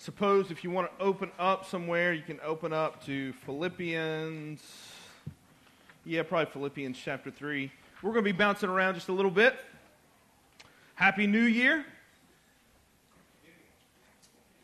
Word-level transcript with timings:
suppose 0.00 0.50
if 0.50 0.64
you 0.64 0.70
want 0.70 0.90
to 0.90 1.04
open 1.04 1.30
up 1.38 1.66
somewhere, 1.66 2.14
you 2.14 2.22
can 2.22 2.40
open 2.42 2.72
up 2.72 3.04
to 3.04 3.34
Philippians. 3.44 4.62
Yeah, 6.06 6.22
probably 6.22 6.50
Philippians 6.50 6.98
chapter 6.98 7.30
3. 7.30 7.70
We're 8.02 8.12
going 8.12 8.24
to 8.24 8.32
be 8.32 8.36
bouncing 8.36 8.70
around 8.70 8.94
just 8.94 9.10
a 9.10 9.12
little 9.12 9.30
bit. 9.30 9.56
Happy 10.94 11.26
New 11.26 11.42
Year. 11.42 11.84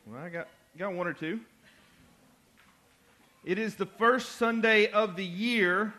Well, 0.07 0.23
I 0.23 0.31
got, 0.31 0.49
got 0.79 0.95
one 0.95 1.07
or 1.07 1.13
two. 1.13 1.41
It 3.45 3.59
is 3.59 3.75
the 3.75 3.87
first 3.87 4.37
Sunday 4.37 4.91
of 4.91 5.17
the 5.17 5.25
year. 5.25 5.93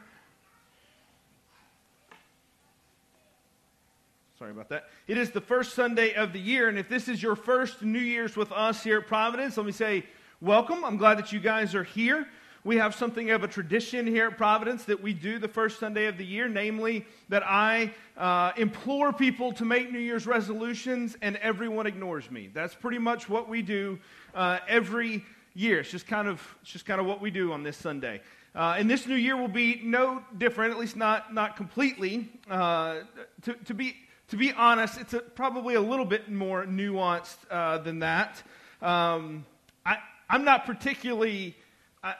Sorry 4.38 4.52
about 4.52 4.70
that. 4.70 4.90
It 5.08 5.18
is 5.18 5.32
the 5.32 5.42
first 5.42 5.74
Sunday 5.74 6.14
of 6.14 6.32
the 6.32 6.40
year, 6.40 6.70
and 6.70 6.78
if 6.78 6.88
this 6.88 7.08
is 7.08 7.24
your 7.24 7.36
first 7.36 7.82
New 7.82 7.98
Year's 7.98 8.38
with 8.38 8.52
us 8.52 8.84
here 8.84 9.00
at 9.00 9.08
Providence, 9.08 9.58
let 9.58 9.66
me 9.66 9.72
say 9.72 10.06
welcome. 10.42 10.86
I'm 10.86 10.98
glad 10.98 11.18
that 11.18 11.32
you 11.32 11.40
guys 11.40 11.74
are 11.74 11.84
here. 11.84 12.28
We 12.64 12.78
have 12.78 12.94
something 12.94 13.32
of 13.32 13.44
a 13.44 13.48
tradition 13.48 14.06
here 14.06 14.28
at 14.28 14.38
Providence 14.38 14.84
that 14.86 15.02
we 15.02 15.16
do 15.16 15.40
the 15.40 15.48
first 15.48 15.80
Sunday 15.80 16.06
of 16.06 16.20
the 16.20 16.24
year, 16.24 16.48
namely 16.48 17.04
that 17.30 17.42
I 17.48 17.92
uh, 18.16 18.52
implore 18.58 19.12
people 19.12 19.54
to 19.54 19.66
make 19.66 19.92
New 19.92 19.98
Year's 19.98 20.28
resolutions, 20.28 21.18
and 21.24 21.38
everyone 21.38 21.88
ignores 21.88 22.30
me. 22.30 22.52
That's 22.54 22.76
pretty 22.76 23.00
much 23.00 23.28
what 23.28 23.50
we 23.50 23.64
do 23.64 23.98
uh, 24.36 24.60
every 24.68 25.26
year. 25.56 25.80
It's 25.80 25.90
just 25.90 26.06
kind 26.06 26.28
of 26.28 26.56
it's 26.62 26.70
just 26.70 26.86
kind 26.86 27.02
of 27.02 27.08
what 27.08 27.22
we 27.22 27.32
do 27.32 27.54
on 27.54 27.64
this 27.64 27.76
Sunday. 27.76 28.22
Uh, 28.54 28.76
and 28.78 28.88
this 28.88 29.08
new 29.08 29.16
year 29.16 29.36
will 29.36 29.48
be 29.48 29.82
no 29.84 30.22
different, 30.38 30.74
at 30.74 30.80
least 30.80 30.96
not 30.96 31.34
not 31.34 31.56
completely. 31.56 32.30
Uh, 32.48 32.98
to, 33.42 33.54
to 33.66 33.74
be 33.74 33.96
to 34.30 34.36
be 34.36 34.52
honest, 34.52 35.00
it's 35.00 35.14
a, 35.14 35.20
probably 35.20 35.76
a 35.76 35.82
little 35.82 36.06
bit 36.06 36.30
more 36.30 36.66
nuanced 36.66 37.38
uh, 37.50 37.78
than 37.78 38.00
that. 38.00 38.44
Um, 38.82 39.46
I, 39.86 39.98
I'm 40.30 40.44
not 40.44 40.66
particularly, 40.66 41.56
I, 42.04 42.16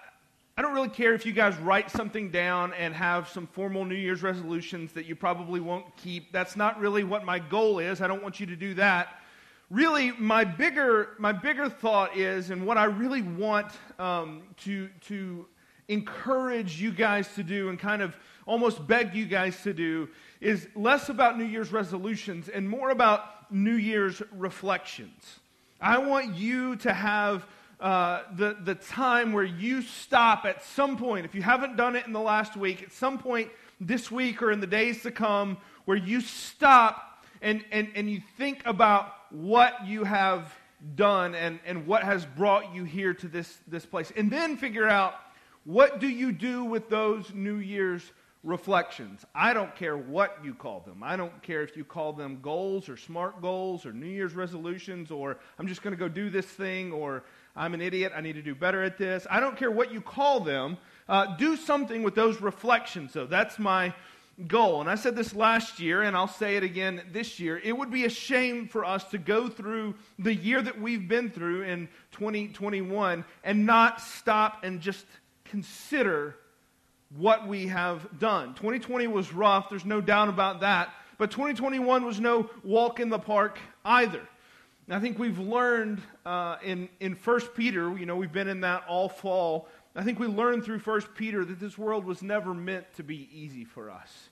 I 0.58 0.62
don't 0.62 0.74
really 0.74 0.90
care 0.90 1.14
if 1.14 1.26
you 1.26 1.34
guys 1.34 1.58
write 1.58 1.92
something 1.92 2.32
down 2.32 2.74
and 2.74 2.94
have 2.94 3.28
some 3.28 3.46
formal 3.48 3.84
New 3.84 3.96
Year's 3.96 4.24
resolutions 4.24 4.94
that 4.94 5.06
you 5.06 5.16
probably 5.16 5.60
won't 5.60 5.86
keep. 5.98 6.32
That's 6.32 6.56
not 6.56 6.80
really 6.80 7.04
what 7.04 7.26
my 7.26 7.40
goal 7.40 7.80
is. 7.80 8.02
I 8.02 8.08
don't 8.08 8.24
want 8.24 8.40
you 8.40 8.46
to 8.46 8.56
do 8.56 8.74
that. 8.76 9.20
Really, 9.70 10.12
my 10.12 10.46
bigger, 10.46 11.10
my 11.20 11.34
bigger 11.34 11.68
thought 11.68 12.16
is, 12.16 12.52
and 12.52 12.66
what 12.66 12.78
I 12.78 12.86
really 12.86 13.22
want 13.22 13.68
um, 14.00 14.44
to, 14.64 14.88
to 15.08 15.46
encourage 15.88 16.82
you 16.82 16.92
guys 16.92 17.28
to 17.36 17.44
do 17.44 17.70
and 17.70 17.80
kind 17.80 18.02
of 18.02 18.16
almost 18.46 18.86
beg 18.88 19.14
you 19.14 19.26
guys 19.26 19.62
to 19.64 19.74
do 19.74 20.08
is 20.42 20.68
less 20.76 21.10
about 21.10 21.38
New 21.38 21.46
Year's 21.46 21.72
resolutions 21.72 22.50
and 22.50 22.68
more 22.68 22.90
about 22.90 23.52
New 23.52 23.76
Year's 23.76 24.22
reflections. 24.32 25.40
I 25.80 25.98
want 26.00 26.36
you 26.36 26.76
to 26.78 26.94
have 26.94 27.46
uh, 27.80 28.24
the, 28.36 28.58
the 28.64 28.76
time 28.76 29.34
where 29.34 29.44
you 29.44 29.82
stop 29.82 30.46
at 30.46 30.64
some 30.64 30.98
point, 30.98 31.26
if 31.26 31.36
you 31.36 31.42
haven't 31.42 31.78
done 31.78 31.96
it 31.96 32.08
in 32.08 32.14
the 32.14 32.20
last 32.20 32.58
week, 32.58 32.82
at 32.82 32.92
some 32.92 33.20
point 33.20 33.50
this 33.80 34.10
week 34.10 34.42
or 34.42 34.52
in 34.52 34.60
the 34.60 34.68
days 34.68 35.04
to 35.04 35.12
come, 35.12 35.58
where 35.86 35.98
you 35.98 36.20
stop 36.20 37.24
and, 37.42 37.64
and, 37.72 37.90
and 37.96 38.10
you 38.10 38.22
think 38.38 38.66
about 38.66 39.14
what 39.30 39.86
you 39.86 40.04
have 40.04 40.54
done 40.96 41.36
and, 41.36 41.60
and 41.66 41.86
what 41.86 42.04
has 42.04 42.26
brought 42.26 42.74
you 42.74 42.84
here 42.84 43.14
to 43.14 43.28
this, 43.28 43.58
this 43.68 43.86
place. 43.86 44.12
And 44.16 44.32
then 44.32 44.58
figure 44.58 44.88
out 44.88 45.16
what 45.68 46.00
do 46.00 46.08
you 46.08 46.32
do 46.32 46.64
with 46.64 46.90
those 46.90 47.34
New 47.34 47.58
Year's 47.58 48.02
reflections. 48.48 49.26
I 49.36 49.54
don't 49.54 49.76
care 49.76 49.98
what 49.98 50.38
you 50.44 50.54
call 50.54 50.80
them. 50.80 51.04
I 51.04 51.18
don't 51.18 51.42
care 51.44 51.64
if 51.64 51.76
you 51.76 51.84
call 51.84 52.14
them 52.14 52.40
goals 52.42 52.88
or 52.88 52.96
smart 52.96 53.42
goals 53.42 53.86
or 53.86 53.92
New 53.92 54.08
Year's 54.08 54.34
resolutions 54.34 55.12
or 55.12 55.38
I'm 55.60 55.68
just 55.68 55.82
going 55.82 55.92
to 55.92 56.00
go 56.00 56.08
do 56.08 56.30
this 56.30 56.46
thing 56.46 56.94
or 56.94 57.24
I'm 57.58 57.74
an 57.74 57.82
idiot. 57.82 58.14
I 58.16 58.22
need 58.22 58.34
to 58.34 58.42
do 58.42 58.56
better 58.56 58.84
at 58.84 58.98
this. 58.98 59.28
I 59.30 59.42
don't 59.42 59.58
care 59.58 59.70
what 59.70 59.92
you 59.92 60.00
call 60.00 60.40
them. 60.40 60.78
Uh, 61.10 61.36
do 61.36 61.58
something 61.58 62.04
with 62.04 62.16
those 62.16 62.40
reflections, 62.40 63.14
though. 63.14 63.26
That's 63.26 63.60
my 63.60 63.94
goal. 64.48 64.82
And 64.82 64.90
I 64.90 64.96
said 64.96 65.16
this 65.16 65.34
last 65.36 65.80
year, 65.80 66.04
and 66.04 66.16
I'll 66.16 66.28
say 66.28 66.56
it 66.56 66.64
again 66.64 67.02
this 67.12 67.40
year. 67.40 67.60
It 67.64 67.76
would 67.76 67.92
be 67.92 68.06
a 68.06 68.10
shame 68.10 68.68
for 68.68 68.86
us 68.86 69.04
to 69.06 69.18
go 69.18 69.50
through 69.50 69.96
the 70.20 70.34
year 70.34 70.62
that 70.62 70.80
we've 70.80 71.08
been 71.08 71.32
through 71.32 71.64
in 71.64 71.90
2021 72.12 73.26
and 73.44 73.66
not 73.66 74.00
stop 74.00 74.64
and 74.64 74.80
just 74.80 75.06
consider 75.50 76.36
what 77.16 77.48
we 77.48 77.68
have 77.68 78.20
done. 78.20 78.54
2020 78.56 79.08
was 79.08 79.34
rough, 79.34 79.70
there's 79.70 79.86
no 79.86 80.02
doubt 80.02 80.30
about 80.30 80.62
that. 80.62 80.90
But 81.18 81.32
2021 81.32 82.06
was 82.06 82.20
no 82.20 82.50
walk 82.64 83.00
in 83.00 83.10
the 83.10 83.20
park 83.20 83.58
either. 83.84 84.22
And 84.88 84.96
I 84.96 85.00
think 85.00 85.18
we've 85.18 85.40
learned 85.40 86.02
uh, 86.26 86.58
in, 86.64 86.90
in 87.00 87.14
1 87.14 87.40
Peter, 87.56 87.98
you 87.98 88.06
know, 88.06 88.16
we've 88.16 88.32
been 88.32 88.48
in 88.48 88.62
that 88.62 88.84
all 88.88 89.10
fall. 89.10 89.68
I 89.96 90.04
think 90.04 90.20
we 90.20 90.28
learned 90.28 90.64
through 90.64 90.80
1 90.80 91.02
Peter 91.16 91.44
that 91.44 91.60
this 91.60 91.78
world 91.78 92.06
was 92.06 92.22
never 92.22 92.54
meant 92.54 92.86
to 92.98 93.04
be 93.04 93.28
easy 93.34 93.66
for 93.66 93.90
us. 93.90 94.30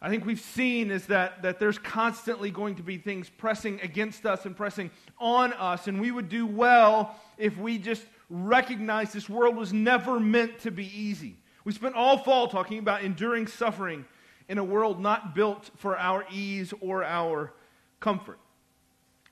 I 0.00 0.08
think 0.08 0.24
we've 0.26 0.40
seen 0.40 0.90
is 0.90 1.06
that, 1.06 1.42
that 1.42 1.58
there's 1.58 1.78
constantly 1.78 2.50
going 2.50 2.76
to 2.76 2.82
be 2.82 2.98
things 2.98 3.30
pressing 3.30 3.80
against 3.80 4.26
us 4.26 4.44
and 4.44 4.56
pressing 4.56 4.90
on 5.18 5.52
us, 5.54 5.86
and 5.86 6.00
we 6.00 6.10
would 6.10 6.28
do 6.28 6.46
well 6.46 7.16
if 7.38 7.56
we 7.58 7.78
just 7.78 8.04
recognize 8.28 9.12
this 9.12 9.28
world 9.28 9.56
was 9.56 9.72
never 9.72 10.18
meant 10.18 10.58
to 10.60 10.70
be 10.70 10.86
easy. 10.98 11.36
We 11.64 11.72
spent 11.72 11.94
all 11.94 12.18
fall 12.18 12.48
talking 12.48 12.78
about 12.78 13.02
enduring 13.02 13.46
suffering 13.46 14.04
in 14.48 14.58
a 14.58 14.64
world 14.64 15.00
not 15.00 15.34
built 15.34 15.70
for 15.76 15.98
our 15.98 16.24
ease 16.30 16.72
or 16.80 17.04
our 17.04 17.52
comfort. 18.00 18.38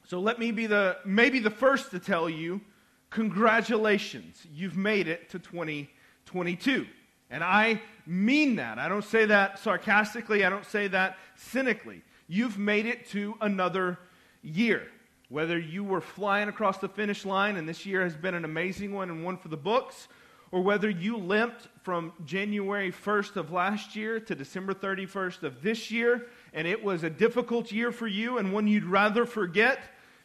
So 0.07 0.21
let 0.21 0.39
me 0.39 0.51
be 0.51 0.67
the 0.67 0.99
maybe 1.05 1.39
the 1.39 1.51
first 1.51 1.91
to 1.93 1.99
tell 1.99 2.29
you 2.29 2.61
congratulations. 3.11 4.45
You've 4.53 4.77
made 4.77 5.09
it 5.09 5.31
to 5.31 5.39
2022. 5.39 6.87
And 7.31 7.43
I 7.43 7.81
mean 8.07 8.57
that. 8.57 8.79
I 8.79 8.89
don't 8.89 9.05
say 9.05 9.25
that 9.27 9.59
sarcastically, 9.59 10.45
I 10.45 10.51
don't 10.51 10.67
say 10.67 10.89
that 10.89 11.17
cynically. 11.37 12.03
You've 12.27 12.59
made 12.59 12.87
it 12.87 13.09
to 13.11 13.35
another 13.41 13.99
year. 14.43 14.89
Whether 15.35 15.59
you 15.59 15.83
were 15.83 16.01
flying 16.01 16.49
across 16.49 16.79
the 16.79 16.89
finish 16.89 17.25
line 17.25 17.57
and 17.57 17.69
this 17.69 17.85
year 17.85 18.05
has 18.05 18.15
been 18.15 18.35
an 18.35 18.45
amazing 18.45 18.93
one 18.93 19.11
and 19.11 19.25
one 19.25 19.37
for 19.37 19.49
the 19.49 19.57
books, 19.57 20.07
or 20.53 20.61
whether 20.61 20.89
you 20.89 21.17
limped 21.17 21.67
from 21.83 22.13
January 22.25 22.93
1st 22.93 23.35
of 23.35 23.51
last 23.51 23.97
year 23.97 24.21
to 24.21 24.37
December 24.37 24.75
31st 24.75 25.43
of 25.43 25.61
this 25.61 25.91
year, 25.91 26.29
and 26.53 26.69
it 26.69 26.85
was 26.85 27.03
a 27.03 27.11
difficult 27.11 27.73
year 27.73 27.91
for 27.91 28.07
you 28.07 28.39
and 28.39 28.53
one 28.53 28.69
you'd 28.69 28.85
rather 28.85 29.27
forget, 29.27 29.81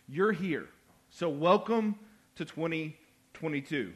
you're 0.08 0.32
here. 0.32 0.68
So, 1.10 1.28
welcome 1.28 1.96
to 2.36 2.46
2022. 2.46 3.92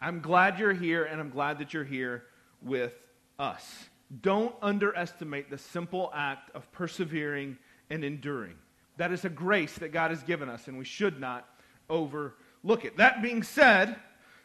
I'm 0.00 0.18
glad 0.18 0.58
you're 0.58 0.72
here, 0.72 1.04
and 1.04 1.20
I'm 1.20 1.30
glad 1.30 1.60
that 1.60 1.74
you're 1.74 1.84
here 1.84 2.24
with 2.60 2.92
us. 3.38 3.84
Don't 4.20 4.52
underestimate 4.60 5.48
the 5.48 5.58
simple 5.58 6.10
act 6.12 6.50
of 6.56 6.72
persevering 6.72 7.56
and 7.88 8.02
enduring. 8.02 8.56
That 8.96 9.12
is 9.12 9.24
a 9.24 9.28
grace 9.28 9.74
that 9.78 9.92
God 9.92 10.10
has 10.10 10.22
given 10.22 10.48
us, 10.48 10.68
and 10.68 10.78
we 10.78 10.84
should 10.84 11.20
not 11.20 11.48
overlook 11.90 12.84
it. 12.84 12.96
That 12.96 13.22
being 13.22 13.42
said, 13.42 13.96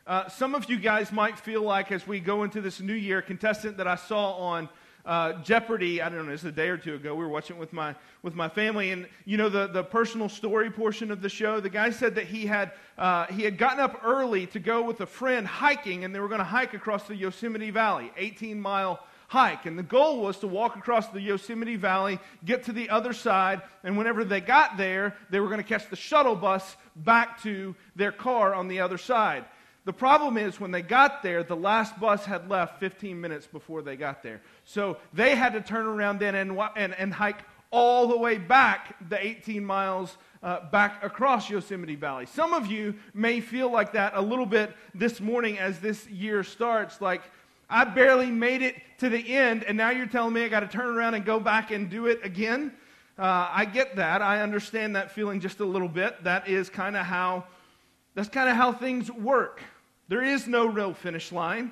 uh, 0.05 0.27
some 0.27 0.55
of 0.55 0.69
you 0.69 0.77
guys 0.77 1.11
might 1.11 1.39
feel 1.39 1.61
like 1.61 1.91
as 1.91 2.05
we 2.05 2.19
go 2.19 2.43
into 2.43 2.59
this 2.59 2.81
new 2.81 2.93
year, 2.93 3.21
contestant 3.21 3.77
that 3.77 3.87
I 3.87 3.95
saw 3.95 4.33
on 4.33 4.69
uh, 5.05 5.33
Jeopardy, 5.41 6.01
I 6.01 6.09
don't 6.09 6.27
know, 6.27 6.33
it's 6.33 6.43
a 6.43 6.51
day 6.51 6.69
or 6.69 6.77
two 6.77 6.95
ago. 6.95 7.15
We 7.15 7.23
were 7.23 7.29
watching 7.29 7.57
with 7.57 7.73
my 7.73 7.95
with 8.23 8.35
my 8.35 8.49
family, 8.49 8.91
and 8.91 9.07
you 9.25 9.37
know 9.37 9.49
the, 9.49 9.67
the 9.67 9.83
personal 9.83 10.29
story 10.29 10.69
portion 10.69 11.11
of 11.11 11.21
the 11.21 11.29
show. 11.29 11.59
The 11.59 11.69
guy 11.69 11.89
said 11.89 12.15
that 12.15 12.25
he 12.25 12.45
had 12.45 12.73
uh, 12.97 13.25
he 13.27 13.43
had 13.43 13.57
gotten 13.57 13.79
up 13.79 14.01
early 14.03 14.45
to 14.47 14.59
go 14.59 14.83
with 14.83 15.01
a 15.01 15.05
friend 15.05 15.47
hiking, 15.47 16.03
and 16.03 16.13
they 16.13 16.19
were 16.19 16.27
going 16.27 16.39
to 16.39 16.45
hike 16.45 16.73
across 16.73 17.07
the 17.07 17.15
Yosemite 17.15 17.71
Valley, 17.71 18.11
18 18.17 18.59
mile 18.59 18.99
hike. 19.31 19.65
And 19.65 19.79
the 19.79 19.83
goal 19.83 20.19
was 20.19 20.39
to 20.39 20.47
walk 20.47 20.75
across 20.75 21.07
the 21.07 21.21
Yosemite 21.21 21.77
Valley, 21.77 22.19
get 22.43 22.63
to 22.63 22.73
the 22.73 22.89
other 22.89 23.13
side, 23.13 23.61
and 23.81 23.97
whenever 23.97 24.25
they 24.25 24.41
got 24.41 24.75
there, 24.75 25.15
they 25.29 25.39
were 25.39 25.47
going 25.47 25.63
to 25.63 25.63
catch 25.63 25.89
the 25.89 25.95
shuttle 25.95 26.35
bus 26.35 26.75
back 26.97 27.41
to 27.43 27.73
their 27.95 28.11
car 28.11 28.53
on 28.53 28.67
the 28.67 28.81
other 28.81 28.97
side. 28.97 29.45
The 29.85 29.93
problem 29.93 30.37
is, 30.37 30.59
when 30.59 30.71
they 30.71 30.81
got 30.81 31.23
there, 31.23 31.43
the 31.43 31.55
last 31.55 31.97
bus 31.97 32.25
had 32.25 32.49
left 32.49 32.81
15 32.81 33.21
minutes 33.21 33.47
before 33.47 33.81
they 33.81 33.95
got 33.95 34.21
there. 34.21 34.41
So 34.65 34.97
they 35.13 35.33
had 35.33 35.53
to 35.53 35.61
turn 35.61 35.85
around 35.85 36.19
then 36.19 36.35
and, 36.35 36.59
and, 36.75 36.93
and 36.93 37.13
hike 37.13 37.45
all 37.71 38.07
the 38.07 38.17
way 38.17 38.37
back 38.37 38.97
the 39.09 39.25
18 39.25 39.63
miles 39.63 40.17
uh, 40.43 40.69
back 40.71 41.03
across 41.05 41.49
Yosemite 41.49 41.95
Valley. 41.95 42.25
Some 42.25 42.53
of 42.53 42.67
you 42.67 42.95
may 43.13 43.39
feel 43.39 43.71
like 43.71 43.93
that 43.93 44.11
a 44.13 44.21
little 44.21 44.45
bit 44.45 44.75
this 44.93 45.21
morning 45.21 45.57
as 45.57 45.79
this 45.79 46.05
year 46.09 46.43
starts. 46.43 46.99
Like, 46.99 47.21
I 47.71 47.85
barely 47.85 48.29
made 48.29 48.61
it 48.61 48.75
to 48.99 49.09
the 49.09 49.33
end, 49.33 49.63
and 49.63 49.77
now 49.77 49.89
you're 49.89 50.05
telling 50.05 50.33
me 50.33 50.43
I 50.43 50.49
got 50.49 50.59
to 50.59 50.67
turn 50.67 50.95
around 50.95 51.13
and 51.13 51.25
go 51.25 51.39
back 51.39 51.71
and 51.71 51.89
do 51.89 52.07
it 52.07 52.19
again? 52.23 52.73
Uh, 53.17 53.49
I 53.49 53.65
get 53.65 53.95
that. 53.95 54.21
I 54.21 54.41
understand 54.41 54.95
that 54.97 55.11
feeling 55.11 55.39
just 55.39 55.61
a 55.61 55.65
little 55.65 55.87
bit. 55.87 56.23
That 56.23 56.47
is 56.49 56.69
kind 56.69 56.97
of 56.97 57.05
how 57.05 57.45
that's 58.13 58.29
kind 58.29 58.49
of 58.49 58.57
how 58.57 58.73
things 58.73 59.09
work. 59.09 59.61
There 60.09 60.21
is 60.21 60.47
no 60.47 60.65
real 60.65 60.93
finish 60.93 61.31
line. 61.31 61.71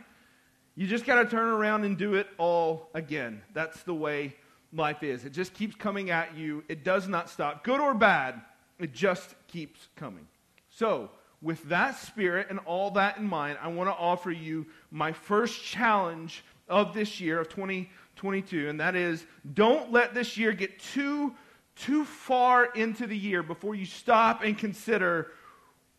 You 0.76 0.88
just 0.88 1.06
got 1.06 1.22
to 1.22 1.30
turn 1.30 1.50
around 1.50 1.84
and 1.84 1.98
do 1.98 2.14
it 2.14 2.28
all 2.38 2.90
again. 2.94 3.42
That's 3.54 3.84
the 3.84 3.94
way 3.94 4.36
life 4.72 5.04
is. 5.04 5.26
It 5.26 5.32
just 5.32 5.54
keeps 5.54 5.76
coming 5.76 6.10
at 6.10 6.38
you. 6.38 6.64
It 6.70 6.86
does 6.86 7.10
not 7.10 7.30
stop. 7.30 7.66
Good 7.66 7.82
or 7.82 7.94
bad, 7.94 8.42
it 8.80 8.94
just 8.94 9.36
keeps 9.48 9.90
coming. 9.98 10.28
So, 10.70 11.10
with 11.42 11.64
that 11.70 11.98
spirit 11.98 12.48
and 12.50 12.60
all 12.66 12.92
that 12.92 13.18
in 13.18 13.26
mind, 13.26 13.58
I 13.62 13.70
want 13.70 13.90
to 13.90 13.96
offer 13.96 14.32
you 14.32 14.66
my 14.92 15.12
first 15.12 15.64
challenge 15.64 16.44
of 16.68 16.94
this 16.94 17.20
year, 17.22 17.40
of 17.40 17.50
2022, 17.50 18.70
and 18.70 18.80
that 18.80 18.96
is 18.96 19.26
don't 19.54 19.92
let 19.92 20.14
this 20.14 20.38
year 20.38 20.52
get 20.52 20.80
too, 20.80 21.34
too 21.76 22.04
far 22.04 22.66
into 22.66 23.08
the 23.08 23.18
year 23.18 23.42
before 23.42 23.74
you 23.74 23.86
stop 23.86 24.44
and 24.44 24.58
consider 24.58 25.32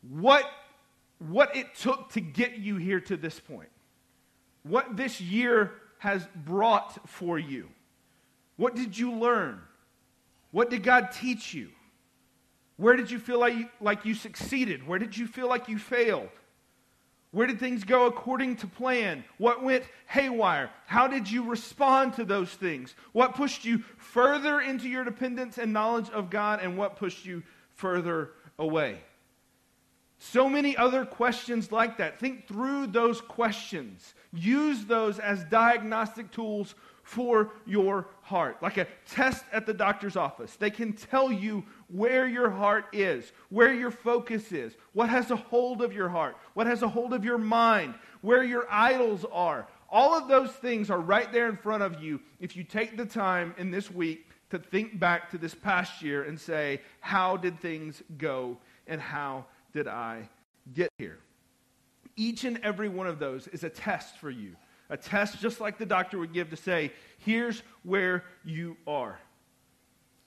what, 0.09 0.45
what 1.19 1.57
it 1.57 1.75
took 1.75 2.11
to 2.13 2.21
get 2.21 2.59
you 2.59 2.77
here 2.77 3.01
to 3.01 3.17
this 3.17 3.41
point. 3.41 3.71
What 4.63 4.97
this 4.97 5.21
year 5.21 5.73
has 5.99 6.27
brought 6.35 7.09
for 7.09 7.39
you. 7.39 7.69
What 8.57 8.75
did 8.75 8.97
you 8.97 9.13
learn? 9.13 9.61
What 10.51 10.69
did 10.71 10.83
God 10.83 11.13
teach 11.13 11.55
you? 11.55 11.69
Where 12.81 12.97
did 12.97 13.11
you 13.11 13.19
feel 13.19 13.39
like 13.39 13.55
you, 13.55 13.69
like 13.79 14.07
you 14.07 14.15
succeeded? 14.15 14.87
Where 14.87 14.99
did 14.99 15.15
you 15.15 15.27
feel 15.27 15.51
like 15.51 15.69
you 15.69 15.79
failed? 15.79 16.31
Where 17.31 17.47
did 17.47 17.61
things 17.61 17.85
go 17.85 18.07
according 18.07 18.57
to 18.57 18.67
plan? 18.67 19.23
What 19.37 19.63
went 19.63 19.85
haywire? 20.07 20.71
How 20.87 21.07
did 21.07 21.31
you 21.31 21.45
respond 21.45 22.15
to 22.15 22.25
those 22.25 22.49
things? 22.49 22.95
What 23.13 23.35
pushed 23.35 23.67
you 23.67 23.85
further 23.99 24.63
into 24.63 24.89
your 24.89 25.05
dependence 25.05 25.59
and 25.59 25.75
knowledge 25.75 26.09
of 26.09 26.31
God, 26.31 26.61
and 26.63 26.79
what 26.79 26.97
pushed 26.97 27.27
you 27.27 27.43
further 27.75 28.31
away? 28.59 28.97
So 30.19 30.49
many 30.49 30.75
other 30.75 31.05
questions 31.05 31.71
like 31.71 31.99
that. 31.99 32.19
Think 32.19 32.49
through 32.49 32.87
those 32.87 33.21
questions. 33.21 34.15
Use 34.33 34.87
those 34.87 35.19
as 35.19 35.45
diagnostic 35.45 36.31
tools 36.31 36.75
for 37.03 37.51
your 37.67 38.07
heart, 38.23 38.63
like 38.63 38.77
a 38.77 38.87
test 39.09 39.45
at 39.53 39.67
the 39.67 39.75
doctor's 39.75 40.17
office. 40.17 40.57
They 40.57 40.71
can 40.71 40.93
tell 40.93 41.33
you 41.33 41.65
where 41.93 42.27
your 42.27 42.51
heart 42.51 42.87
is, 42.93 43.33
where 43.49 43.73
your 43.73 43.91
focus 43.91 44.53
is, 44.53 44.75
what 44.93 45.09
has 45.09 45.31
a 45.31 45.37
hold 45.37 45.83
of 45.83 45.93
your 45.93 46.09
heart, 46.09 46.37
what 46.55 46.67
has 46.67 46.83
a 46.83 46.89
hold 46.89 47.13
of 47.13 47.25
your 47.25 47.39
mind, 47.39 47.95
where 48.21 48.45
your 48.45 48.67
idols 48.71 49.25
are. 49.33 49.67
All 49.91 50.17
of 50.17 50.29
those 50.29 50.51
things 50.51 50.89
are 50.89 51.01
right 51.01 51.33
there 51.33 51.49
in 51.49 51.57
front 51.57 51.83
of 51.83 52.01
you 52.01 52.21
if 52.39 52.57
you 52.57 52.63
take 52.63 52.97
the 52.97 53.05
time 53.05 53.55
in 53.59 53.71
this 53.71 53.91
week 53.91 54.29
to 54.51 54.59
think 54.59 54.99
back 55.01 55.31
to 55.31 55.39
this 55.39 55.55
past 55.55 56.03
year 56.03 56.23
and 56.25 56.39
say, 56.39 56.81
how 57.01 57.37
did 57.37 57.59
things 57.61 58.03
go 58.19 58.59
and 58.87 59.01
how 59.01 59.47
did 59.73 59.89
I 59.89 60.29
get 60.73 60.91
here? 60.99 61.19
Each 62.17 62.45
and 62.45 62.61
every 62.63 62.89
one 62.89 63.07
of 63.07 63.19
those 63.19 63.49
is 63.49 63.65
a 63.65 63.71
test 63.71 64.19
for 64.19 64.31
you. 64.31 64.55
A 64.91 64.97
test 64.97 65.41
just 65.41 65.61
like 65.61 65.79
the 65.79 65.87
doctor 65.87 66.19
would 66.19 66.33
give 66.33 66.51
to 66.51 66.57
say, 66.57 66.93
here's 67.19 67.63
where 67.85 68.25
you 68.45 68.77
are. 68.87 69.19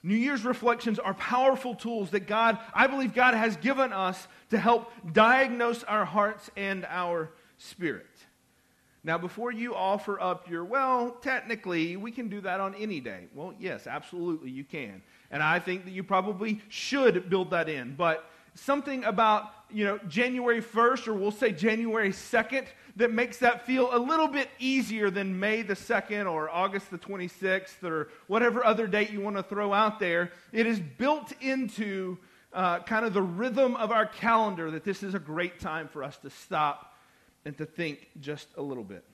New 0.04 0.14
Year's 0.14 0.44
reflections 0.44 0.98
are 0.98 1.14
powerful 1.14 1.74
tools 1.74 2.10
that 2.10 2.26
God, 2.26 2.58
I 2.74 2.86
believe 2.86 3.14
God 3.14 3.32
has 3.32 3.56
given 3.56 3.90
us 3.90 4.28
to 4.50 4.58
help 4.58 4.92
diagnose 5.14 5.82
our 5.82 6.04
hearts 6.04 6.50
and 6.56 6.84
our 6.90 7.30
spirit. 7.56 8.06
Now, 9.02 9.16
before 9.16 9.50
you 9.50 9.74
offer 9.74 10.20
up 10.20 10.48
your, 10.48 10.62
well, 10.62 11.10
technically, 11.22 11.96
we 11.96 12.10
can 12.10 12.28
do 12.28 12.42
that 12.42 12.60
on 12.60 12.74
any 12.74 13.00
day. 13.00 13.28
Well, 13.34 13.54
yes, 13.58 13.86
absolutely, 13.86 14.50
you 14.50 14.64
can. 14.64 15.02
And 15.30 15.42
I 15.42 15.58
think 15.58 15.86
that 15.86 15.92
you 15.92 16.04
probably 16.04 16.60
should 16.68 17.30
build 17.30 17.50
that 17.52 17.70
in. 17.70 17.94
But 17.96 18.30
something 18.54 19.04
about, 19.04 19.50
you 19.70 19.84
know, 19.84 19.98
January 20.08 20.62
1st, 20.62 21.08
or 21.08 21.14
we'll 21.14 21.30
say 21.30 21.52
January 21.52 22.10
2nd, 22.10 22.66
that 22.96 23.12
makes 23.12 23.38
that 23.38 23.66
feel 23.66 23.94
a 23.94 23.98
little 23.98 24.28
bit 24.28 24.48
easier 24.58 25.10
than 25.10 25.38
May 25.38 25.62
the 25.62 25.74
2nd 25.74 26.30
or 26.30 26.48
August 26.48 26.90
the 26.90 26.98
26th 26.98 27.82
or 27.82 28.08
whatever 28.28 28.64
other 28.64 28.86
date 28.86 29.10
you 29.10 29.20
want 29.20 29.36
to 29.36 29.42
throw 29.42 29.72
out 29.72 29.98
there. 29.98 30.30
It 30.52 30.66
is 30.66 30.78
built 30.78 31.32
into 31.40 32.18
uh, 32.52 32.80
kind 32.80 33.04
of 33.04 33.12
the 33.12 33.22
rhythm 33.22 33.74
of 33.76 33.90
our 33.90 34.06
calendar 34.06 34.70
that 34.70 34.84
this 34.84 35.02
is 35.02 35.14
a 35.14 35.18
great 35.18 35.58
time 35.58 35.88
for 35.88 36.04
us 36.04 36.16
to 36.18 36.30
stop 36.30 36.94
and 37.44 37.58
to 37.58 37.66
think 37.66 38.08
just 38.20 38.46
a 38.56 38.62
little 38.62 38.84
bit. 38.84 39.04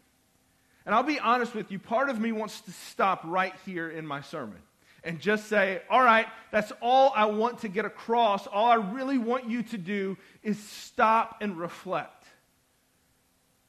And 0.85 0.95
I'll 0.95 1.03
be 1.03 1.19
honest 1.19 1.55
with 1.55 1.73
you, 1.73 1.79
part 1.79 2.11
of 2.11 2.21
me 2.21 2.33
wants 2.33 2.61
to 2.63 2.73
stop 2.73 3.23
right 3.25 3.55
here 3.65 3.89
in 3.89 4.07
my 4.07 4.21
sermon 4.21 4.59
and 5.05 5.21
just 5.21 5.47
say, 5.47 5.83
all 5.89 6.03
right, 6.03 6.27
that's 6.51 6.73
all 6.81 7.13
I 7.15 7.27
want 7.27 7.61
to 7.61 7.69
get 7.69 7.85
across. 7.85 8.47
All 8.47 8.67
I 8.67 8.75
really 8.75 9.19
want 9.19 9.49
you 9.49 9.63
to 9.65 9.79
do 9.79 10.17
is 10.43 10.59
stop 10.59 11.39
and 11.41 11.59
reflect. 11.59 12.25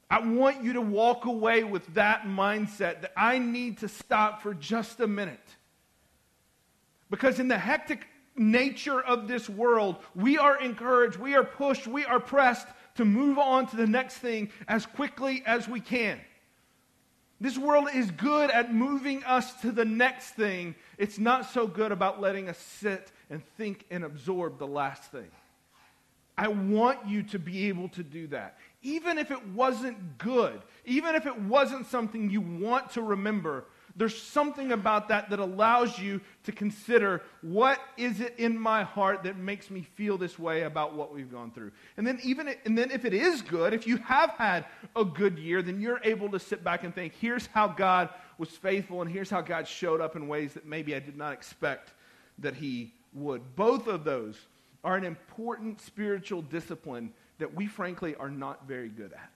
I 0.09 0.19
want 0.19 0.63
you 0.63 0.73
to 0.73 0.81
walk 0.81 1.25
away 1.25 1.63
with 1.63 1.93
that 1.93 2.23
mindset 2.23 3.01
that 3.01 3.13
I 3.15 3.39
need 3.39 3.77
to 3.77 3.87
stop 3.87 4.41
for 4.41 4.53
just 4.53 4.99
a 4.99 5.07
minute. 5.07 5.39
Because 7.09 7.39
in 7.39 7.47
the 7.47 7.57
hectic 7.57 8.07
nature 8.35 9.01
of 9.01 9.27
this 9.27 9.49
world, 9.49 9.97
we 10.15 10.37
are 10.37 10.59
encouraged, 10.59 11.17
we 11.17 11.35
are 11.35 11.43
pushed, 11.43 11.87
we 11.87 12.03
are 12.05 12.19
pressed 12.19 12.67
to 12.95 13.05
move 13.05 13.37
on 13.37 13.67
to 13.67 13.75
the 13.77 13.87
next 13.87 14.17
thing 14.17 14.49
as 14.67 14.85
quickly 14.85 15.43
as 15.45 15.67
we 15.67 15.79
can. 15.79 16.19
This 17.41 17.57
world 17.57 17.89
is 17.93 18.11
good 18.11 18.51
at 18.51 18.73
moving 18.73 19.23
us 19.23 19.51
to 19.61 19.71
the 19.71 19.83
next 19.83 20.31
thing. 20.31 20.75
It's 20.97 21.17
not 21.17 21.49
so 21.51 21.67
good 21.67 21.91
about 21.91 22.21
letting 22.21 22.47
us 22.47 22.57
sit 22.57 23.11
and 23.29 23.43
think 23.57 23.83
and 23.89 24.03
absorb 24.03 24.59
the 24.59 24.67
last 24.67 25.11
thing. 25.11 25.27
I 26.37 26.47
want 26.47 27.07
you 27.07 27.23
to 27.23 27.39
be 27.39 27.67
able 27.67 27.89
to 27.89 28.03
do 28.03 28.27
that 28.27 28.57
even 28.83 29.17
if 29.17 29.31
it 29.31 29.47
wasn't 29.49 30.17
good, 30.17 30.61
even 30.85 31.15
if 31.15 31.25
it 31.25 31.39
wasn't 31.39 31.85
something 31.87 32.29
you 32.29 32.41
want 32.41 32.91
to 32.91 33.01
remember, 33.01 33.65
there's 33.95 34.19
something 34.19 34.71
about 34.71 35.09
that 35.09 35.29
that 35.29 35.39
allows 35.39 35.99
you 35.99 36.21
to 36.43 36.51
consider 36.51 37.21
what 37.41 37.79
is 37.97 38.19
it 38.19 38.35
in 38.37 38.57
my 38.57 38.83
heart 38.83 39.23
that 39.23 39.37
makes 39.37 39.69
me 39.69 39.81
feel 39.95 40.17
this 40.17 40.39
way 40.39 40.63
about 40.63 40.95
what 40.95 41.13
we've 41.13 41.31
gone 41.31 41.51
through. 41.51 41.71
And 41.97 42.05
then 42.05 42.19
even 42.23 42.53
and 42.65 42.77
then 42.77 42.91
if 42.91 43.05
it 43.05 43.13
is 43.13 43.41
good, 43.41 43.73
if 43.73 43.85
you 43.87 43.97
have 43.97 44.31
had 44.31 44.65
a 44.95 45.03
good 45.03 45.37
year, 45.37 45.61
then 45.61 45.81
you're 45.81 46.01
able 46.03 46.29
to 46.31 46.39
sit 46.39 46.63
back 46.63 46.83
and 46.83 46.93
think, 46.93 47.13
here's 47.19 47.47
how 47.47 47.67
God 47.67 48.09
was 48.37 48.49
faithful 48.49 49.01
and 49.01 49.11
here's 49.11 49.29
how 49.29 49.41
God 49.41 49.67
showed 49.67 50.01
up 50.01 50.15
in 50.15 50.27
ways 50.27 50.53
that 50.53 50.65
maybe 50.65 50.95
I 50.95 50.99
did 50.99 51.17
not 51.17 51.33
expect 51.33 51.93
that 52.39 52.55
he 52.55 52.93
would. 53.13 53.55
Both 53.55 53.87
of 53.87 54.03
those 54.03 54.37
are 54.83 54.95
an 54.95 55.03
important 55.03 55.81
spiritual 55.81 56.41
discipline 56.41 57.13
that 57.37 57.53
we 57.53 57.67
frankly 57.67 58.15
are 58.15 58.29
not 58.29 58.67
very 58.67 58.89
good 58.89 59.13
at. 59.13 59.29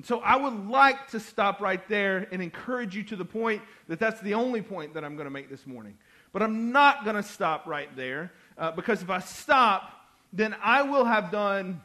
And 0.00 0.06
so 0.06 0.20
I 0.20 0.34
would 0.34 0.70
like 0.70 1.08
to 1.08 1.20
stop 1.20 1.60
right 1.60 1.86
there 1.86 2.26
and 2.32 2.40
encourage 2.40 2.96
you 2.96 3.02
to 3.02 3.16
the 3.16 3.24
point 3.26 3.60
that 3.86 3.98
that's 3.98 4.18
the 4.22 4.32
only 4.32 4.62
point 4.62 4.94
that 4.94 5.04
I'm 5.04 5.14
going 5.14 5.26
to 5.26 5.30
make 5.30 5.50
this 5.50 5.66
morning. 5.66 5.98
But 6.32 6.42
I'm 6.42 6.72
not 6.72 7.04
going 7.04 7.16
to 7.16 7.22
stop 7.22 7.66
right 7.66 7.94
there 7.96 8.32
uh, 8.56 8.70
because 8.70 9.02
if 9.02 9.10
I 9.10 9.18
stop, 9.18 9.92
then 10.32 10.56
I 10.62 10.84
will 10.84 11.04
have 11.04 11.30
done 11.30 11.82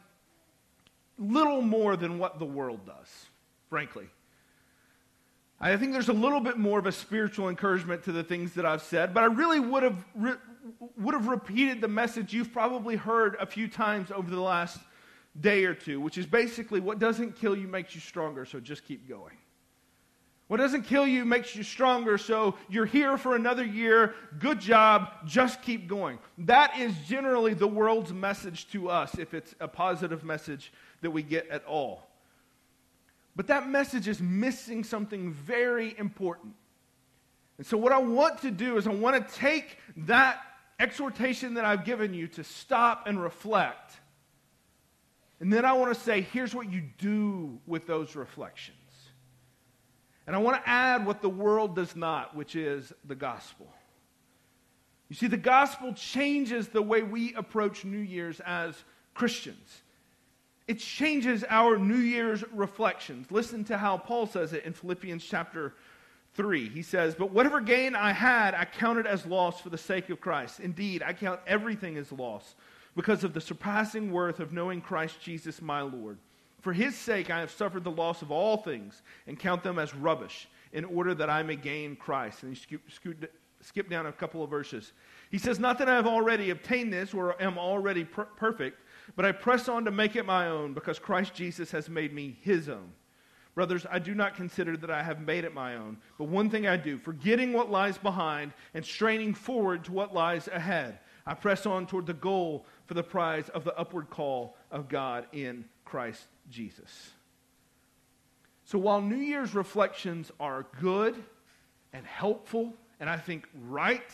little 1.19 1.61
more 1.61 1.97
than 1.97 2.17
what 2.17 2.39
the 2.39 2.45
world 2.45 2.85
does, 2.85 3.25
frankly. 3.69 4.07
I 5.59 5.75
think 5.75 5.91
there's 5.91 6.07
a 6.07 6.13
little 6.13 6.39
bit 6.39 6.57
more 6.57 6.79
of 6.79 6.85
a 6.85 6.93
spiritual 6.93 7.49
encouragement 7.49 8.05
to 8.05 8.13
the 8.13 8.23
things 8.23 8.53
that 8.53 8.65
I've 8.65 8.83
said, 8.83 9.13
but 9.13 9.23
I 9.23 9.27
really 9.27 9.59
would 9.59 9.83
have, 9.83 10.05
re- 10.15 10.37
would 10.95 11.15
have 11.15 11.27
repeated 11.27 11.81
the 11.81 11.89
message 11.89 12.31
you've 12.31 12.53
probably 12.53 12.95
heard 12.95 13.35
a 13.41 13.45
few 13.45 13.67
times 13.67 14.09
over 14.09 14.29
the 14.29 14.39
last 14.39 14.79
day 15.39 15.65
or 15.65 15.73
two, 15.73 15.99
which 15.99 16.17
is 16.17 16.25
basically 16.25 16.79
what 16.79 16.99
doesn't 16.99 17.35
kill 17.39 17.55
you 17.55 17.67
makes 17.67 17.95
you 17.95 18.01
stronger, 18.01 18.45
so 18.45 18.59
just 18.59 18.85
keep 18.85 19.07
going. 19.07 19.35
What 20.47 20.57
doesn't 20.57 20.83
kill 20.83 21.07
you 21.07 21.25
makes 21.25 21.55
you 21.55 21.63
stronger, 21.63 22.19
so 22.19 22.55
you're 22.69 22.85
here 22.85 23.17
for 23.17 23.35
another 23.35 23.65
year. 23.65 24.13
Good 24.37 24.59
job, 24.59 25.09
just 25.25 25.61
keep 25.63 25.87
going. 25.87 26.19
That 26.37 26.77
is 26.77 26.93
generally 27.07 27.55
the 27.55 27.67
world's 27.67 28.13
message 28.13 28.67
to 28.71 28.89
us, 28.89 29.17
if 29.17 29.33
it's 29.33 29.55
a 29.59 29.67
positive 29.67 30.23
message 30.23 30.71
that 31.01 31.09
we 31.09 31.23
get 31.23 31.49
at 31.49 31.65
all. 31.65 32.07
But 33.35 33.47
that 33.47 33.67
message 33.67 34.07
is 34.07 34.21
missing 34.21 34.83
something 34.83 35.33
very 35.33 35.97
important. 35.97 36.53
And 37.57 37.65
so, 37.65 37.77
what 37.77 37.91
I 37.91 37.97
want 37.97 38.41
to 38.41 38.51
do 38.51 38.77
is, 38.77 38.85
I 38.85 38.91
want 38.91 39.27
to 39.27 39.35
take 39.35 39.79
that 39.97 40.41
exhortation 40.79 41.55
that 41.55 41.65
I've 41.65 41.85
given 41.85 42.13
you 42.13 42.27
to 42.29 42.43
stop 42.43 43.07
and 43.07 43.21
reflect 43.21 43.99
and 45.45 45.53
then 45.53 45.63
I 45.63 45.73
want 45.73 45.93
to 45.93 46.01
say, 46.01 46.21
here's 46.21 46.55
what 46.55 46.71
you 46.71 46.81
do 46.97 47.59
with 47.67 47.85
those 47.85 48.15
reflections. 48.15 48.79
And 50.25 50.35
I 50.35 50.39
want 50.39 50.57
to 50.57 50.67
add 50.67 51.05
what 51.05 51.21
the 51.21 51.29
world 51.29 51.75
does 51.75 51.95
not, 51.95 52.35
which 52.35 52.55
is 52.55 52.91
the 53.07 53.13
gospel. 53.13 53.67
You 55.07 55.15
see, 55.15 55.27
the 55.27 55.37
gospel 55.37 55.93
changes 55.93 56.69
the 56.69 56.81
way 56.81 57.03
we 57.03 57.35
approach 57.35 57.85
New 57.85 57.99
Year's 57.99 58.39
as 58.39 58.73
Christians. 59.13 59.83
It 60.67 60.79
changes 60.79 61.45
our 61.47 61.77
New 61.77 61.93
Year's 61.93 62.43
reflections. 62.51 63.29
Listen 63.29 63.63
to 63.65 63.77
how 63.77 63.97
Paul 63.97 64.25
says 64.25 64.51
it 64.51 64.65
in 64.65 64.73
Philippians 64.73 65.23
chapter 65.23 65.75
3. 66.33 66.69
He 66.69 66.81
says, 66.81 67.13
But 67.13 67.29
whatever 67.29 67.61
gain 67.61 67.95
I 67.95 68.13
had, 68.13 68.55
I 68.55 68.65
counted 68.65 69.05
as 69.05 69.27
loss 69.27 69.61
for 69.61 69.69
the 69.69 69.77
sake 69.77 70.09
of 70.09 70.19
Christ. 70.19 70.59
Indeed, 70.59 71.03
I 71.03 71.13
count 71.13 71.39
everything 71.45 71.97
as 71.97 72.11
loss 72.11 72.55
because 72.95 73.23
of 73.23 73.33
the 73.33 73.41
surpassing 73.41 74.11
worth 74.11 74.39
of 74.39 74.53
knowing 74.53 74.81
Christ 74.81 75.19
Jesus 75.21 75.61
my 75.61 75.81
Lord. 75.81 76.17
For 76.61 76.73
his 76.73 76.95
sake 76.95 77.29
I 77.29 77.39
have 77.39 77.51
suffered 77.51 77.83
the 77.83 77.91
loss 77.91 78.21
of 78.21 78.31
all 78.31 78.57
things 78.57 79.01
and 79.27 79.37
count 79.37 79.63
them 79.63 79.77
as 79.77 79.93
rubbish 79.93 80.47
in 80.73 80.85
order 80.85 81.13
that 81.15 81.29
I 81.29 81.43
may 81.43 81.55
gain 81.55 81.95
Christ. 81.95 82.43
And 82.43 82.55
he 82.55 82.59
skip, 82.59 83.31
skip 83.61 83.89
down 83.89 84.05
a 84.05 84.11
couple 84.11 84.43
of 84.43 84.49
verses. 84.49 84.93
He 85.29 85.37
says, 85.37 85.59
Not 85.59 85.77
that 85.79 85.89
I 85.89 85.95
have 85.95 86.07
already 86.07 86.49
obtained 86.49 86.91
this 86.91 87.13
or 87.13 87.41
am 87.41 87.57
already 87.57 88.03
per- 88.03 88.25
perfect, 88.25 88.81
but 89.15 89.25
I 89.25 89.31
press 89.31 89.69
on 89.69 89.85
to 89.85 89.91
make 89.91 90.15
it 90.15 90.25
my 90.25 90.47
own 90.47 90.73
because 90.73 90.99
Christ 90.99 91.33
Jesus 91.33 91.71
has 91.71 91.89
made 91.89 92.13
me 92.13 92.37
his 92.41 92.69
own. 92.69 92.91
Brothers, 93.55 93.85
I 93.89 93.99
do 93.99 94.13
not 94.13 94.35
consider 94.35 94.75
that 94.77 94.91
I 94.91 95.01
have 95.01 95.21
made 95.21 95.45
it 95.45 95.53
my 95.53 95.75
own, 95.75 95.97
but 96.17 96.27
one 96.27 96.49
thing 96.49 96.67
I 96.67 96.75
do, 96.75 96.97
forgetting 96.97 97.53
what 97.53 97.71
lies 97.71 97.97
behind 97.97 98.53
and 98.73 98.85
straining 98.85 99.33
forward 99.33 99.85
to 99.85 99.93
what 99.93 100.13
lies 100.13 100.49
ahead, 100.49 100.99
I 101.25 101.35
press 101.35 101.65
on 101.65 101.87
toward 101.87 102.05
the 102.05 102.13
goal 102.13 102.65
for 102.85 102.93
the 102.93 103.03
prize 103.03 103.49
of 103.49 103.63
the 103.63 103.77
upward 103.77 104.09
call 104.09 104.55
of 104.71 104.89
God 104.89 105.25
in 105.33 105.65
Christ 105.83 106.23
Jesus. 106.49 107.11
So 108.65 108.79
while 108.79 109.01
New 109.01 109.17
Year's 109.17 109.53
reflections 109.53 110.31
are 110.39 110.65
good 110.81 111.15
and 111.93 112.05
helpful, 112.05 112.73
and 112.99 113.09
I 113.09 113.17
think 113.17 113.47
right, 113.67 114.09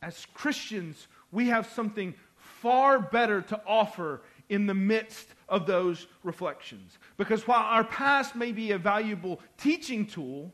as 0.00 0.26
Christians, 0.34 1.06
we 1.30 1.48
have 1.48 1.66
something 1.66 2.14
far 2.36 2.98
better 2.98 3.42
to 3.42 3.60
offer 3.66 4.22
in 4.48 4.66
the 4.66 4.74
midst 4.74 5.28
of 5.48 5.66
those 5.66 6.06
reflections. 6.22 6.98
Because 7.16 7.46
while 7.46 7.62
our 7.62 7.84
past 7.84 8.34
may 8.34 8.52
be 8.52 8.72
a 8.72 8.78
valuable 8.78 9.40
teaching 9.56 10.06
tool, 10.06 10.52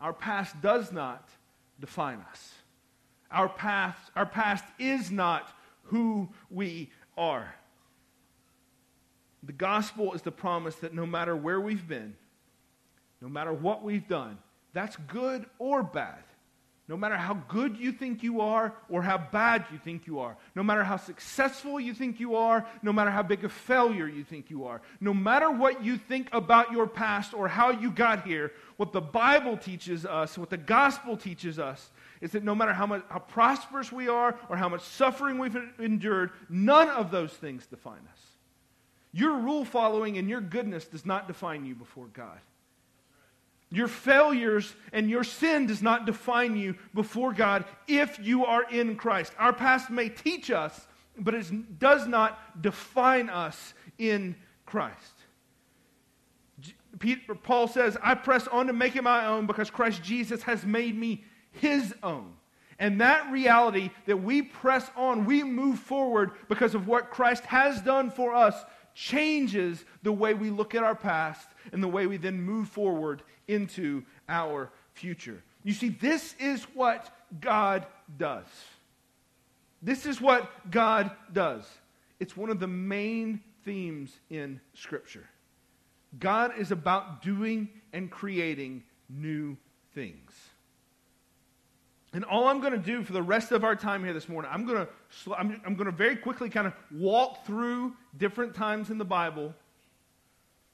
our 0.00 0.12
past 0.12 0.60
does 0.60 0.92
not 0.92 1.28
define 1.80 2.24
us. 2.30 2.52
Our 3.30 3.48
past, 3.48 4.10
our 4.14 4.26
past 4.26 4.64
is 4.78 5.10
not 5.10 5.52
who 5.84 6.28
we 6.50 6.90
are. 7.16 7.54
The 9.42 9.52
gospel 9.52 10.12
is 10.14 10.22
the 10.22 10.32
promise 10.32 10.76
that 10.76 10.94
no 10.94 11.04
matter 11.04 11.36
where 11.36 11.60
we've 11.60 11.86
been, 11.86 12.14
no 13.20 13.28
matter 13.28 13.52
what 13.52 13.82
we've 13.82 14.06
done, 14.06 14.38
that's 14.72 14.96
good 15.08 15.46
or 15.58 15.82
bad, 15.82 16.22
no 16.88 16.96
matter 16.96 17.16
how 17.16 17.34
good 17.48 17.76
you 17.76 17.92
think 17.92 18.22
you 18.22 18.40
are 18.40 18.74
or 18.88 19.02
how 19.02 19.18
bad 19.18 19.64
you 19.72 19.78
think 19.78 20.06
you 20.06 20.20
are, 20.20 20.36
no 20.54 20.62
matter 20.62 20.84
how 20.84 20.96
successful 20.96 21.80
you 21.80 21.94
think 21.94 22.20
you 22.20 22.36
are, 22.36 22.66
no 22.82 22.92
matter 22.92 23.10
how 23.10 23.22
big 23.22 23.44
a 23.44 23.48
failure 23.48 24.06
you 24.06 24.24
think 24.24 24.50
you 24.50 24.64
are, 24.64 24.80
no 25.00 25.14
matter 25.14 25.50
what 25.50 25.84
you 25.84 25.96
think 25.96 26.28
about 26.32 26.72
your 26.72 26.86
past 26.86 27.34
or 27.34 27.48
how 27.48 27.70
you 27.70 27.90
got 27.90 28.26
here, 28.26 28.52
what 28.76 28.92
the 28.92 29.00
Bible 29.00 29.56
teaches 29.56 30.04
us, 30.04 30.36
what 30.36 30.50
the 30.50 30.56
gospel 30.56 31.16
teaches 31.16 31.58
us, 31.58 31.90
is 32.22 32.30
that 32.30 32.44
no 32.44 32.54
matter 32.54 32.72
how, 32.72 32.86
much, 32.86 33.02
how 33.10 33.18
prosperous 33.18 33.90
we 33.90 34.08
are 34.08 34.38
or 34.48 34.56
how 34.56 34.68
much 34.68 34.82
suffering 34.82 35.38
we've 35.38 35.58
endured, 35.80 36.30
none 36.48 36.88
of 36.88 37.10
those 37.10 37.32
things 37.32 37.66
define 37.66 38.00
us. 38.12 38.20
Your 39.12 39.36
rule 39.36 39.64
following 39.64 40.16
and 40.16 40.28
your 40.28 40.40
goodness 40.40 40.84
does 40.86 41.04
not 41.04 41.26
define 41.26 41.66
you 41.66 41.74
before 41.74 42.06
God. 42.06 42.38
Your 43.70 43.88
failures 43.88 44.72
and 44.92 45.10
your 45.10 45.24
sin 45.24 45.66
does 45.66 45.82
not 45.82 46.06
define 46.06 46.56
you 46.56 46.76
before 46.94 47.32
God 47.32 47.64
if 47.88 48.18
you 48.22 48.46
are 48.46 48.70
in 48.70 48.96
Christ. 48.96 49.32
Our 49.36 49.52
past 49.52 49.90
may 49.90 50.08
teach 50.08 50.50
us, 50.50 50.86
but 51.18 51.34
it 51.34 51.78
does 51.80 52.06
not 52.06 52.62
define 52.62 53.30
us 53.30 53.74
in 53.98 54.36
Christ. 54.64 55.12
Paul 57.42 57.66
says, 57.66 57.96
I 58.00 58.14
press 58.14 58.46
on 58.46 58.68
to 58.68 58.72
make 58.72 58.94
it 58.94 59.02
my 59.02 59.26
own 59.26 59.46
because 59.46 59.70
Christ 59.70 60.02
Jesus 60.04 60.42
has 60.44 60.64
made 60.64 60.96
me 60.96 61.24
his 61.52 61.94
own. 62.02 62.32
And 62.78 63.00
that 63.00 63.30
reality 63.30 63.90
that 64.06 64.16
we 64.16 64.42
press 64.42 64.90
on, 64.96 65.24
we 65.24 65.44
move 65.44 65.78
forward 65.78 66.32
because 66.48 66.74
of 66.74 66.88
what 66.88 67.10
Christ 67.10 67.44
has 67.44 67.80
done 67.80 68.10
for 68.10 68.34
us, 68.34 68.56
changes 68.94 69.84
the 70.02 70.12
way 70.12 70.34
we 70.34 70.50
look 70.50 70.74
at 70.74 70.82
our 70.82 70.94
past 70.94 71.46
and 71.72 71.82
the 71.82 71.88
way 71.88 72.06
we 72.06 72.16
then 72.16 72.42
move 72.42 72.68
forward 72.68 73.22
into 73.48 74.02
our 74.28 74.70
future. 74.94 75.42
You 75.64 75.72
see, 75.72 75.90
this 75.90 76.34
is 76.40 76.64
what 76.74 77.14
God 77.40 77.86
does. 78.18 78.46
This 79.80 80.06
is 80.06 80.20
what 80.20 80.70
God 80.70 81.10
does. 81.32 81.64
It's 82.20 82.36
one 82.36 82.50
of 82.50 82.60
the 82.60 82.68
main 82.68 83.40
themes 83.64 84.12
in 84.30 84.60
Scripture. 84.74 85.28
God 86.18 86.52
is 86.58 86.70
about 86.70 87.22
doing 87.22 87.68
and 87.92 88.10
creating 88.10 88.84
new 89.08 89.56
things. 89.94 90.32
And 92.12 92.24
all 92.24 92.48
I'm 92.48 92.60
going 92.60 92.72
to 92.72 92.78
do 92.78 93.02
for 93.02 93.12
the 93.12 93.22
rest 93.22 93.52
of 93.52 93.64
our 93.64 93.74
time 93.74 94.04
here 94.04 94.12
this 94.12 94.28
morning, 94.28 94.50
I'm 94.52 94.66
going 94.66 94.86
to, 94.86 95.34
I'm, 95.34 95.60
I'm 95.64 95.74
going 95.74 95.86
to 95.86 95.96
very 95.96 96.16
quickly 96.16 96.50
kind 96.50 96.66
of 96.66 96.74
walk 96.90 97.46
through 97.46 97.94
different 98.16 98.54
times 98.54 98.90
in 98.90 98.98
the 98.98 99.04
Bible 99.04 99.54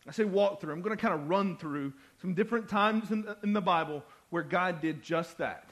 I 0.08 0.12
say 0.12 0.24
walk 0.24 0.60
through, 0.60 0.72
I'm 0.72 0.80
going 0.80 0.96
to 0.96 1.00
kind 1.00 1.12
of 1.12 1.28
run 1.28 1.56
through 1.58 1.92
some 2.22 2.32
different 2.32 2.68
times 2.68 3.10
in 3.10 3.22
the, 3.22 3.36
in 3.42 3.52
the 3.52 3.60
Bible 3.60 4.02
where 4.30 4.42
God 4.42 4.80
did 4.80 5.02
just 5.02 5.36
that. 5.38 5.70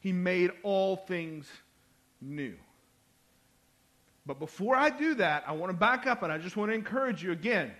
He 0.00 0.10
made 0.10 0.50
all 0.62 0.96
things 0.96 1.46
new. 2.20 2.54
But 4.24 4.38
before 4.38 4.74
I 4.74 4.88
do 4.88 5.14
that, 5.16 5.44
I 5.46 5.52
want 5.52 5.70
to 5.70 5.76
back 5.76 6.06
up 6.06 6.22
and 6.22 6.32
I 6.32 6.38
just 6.38 6.56
want 6.56 6.70
to 6.70 6.74
encourage 6.74 7.22
you 7.22 7.32
again. 7.32 7.72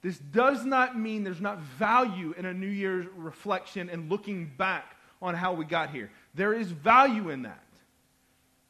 This 0.00 0.18
does 0.18 0.64
not 0.64 0.98
mean 0.98 1.22
there's 1.22 1.40
not 1.40 1.58
value 1.60 2.34
in 2.38 2.46
a 2.46 2.54
New 2.54 2.66
Year's 2.66 3.06
reflection 3.14 3.90
and 3.90 4.08
looking 4.08 4.50
back 4.56 4.96
on 5.20 5.34
how 5.34 5.52
we 5.52 5.66
got 5.66 5.90
here. 5.90 6.10
There 6.34 6.52
is 6.52 6.70
value 6.70 7.30
in 7.30 7.42
that. 7.42 7.62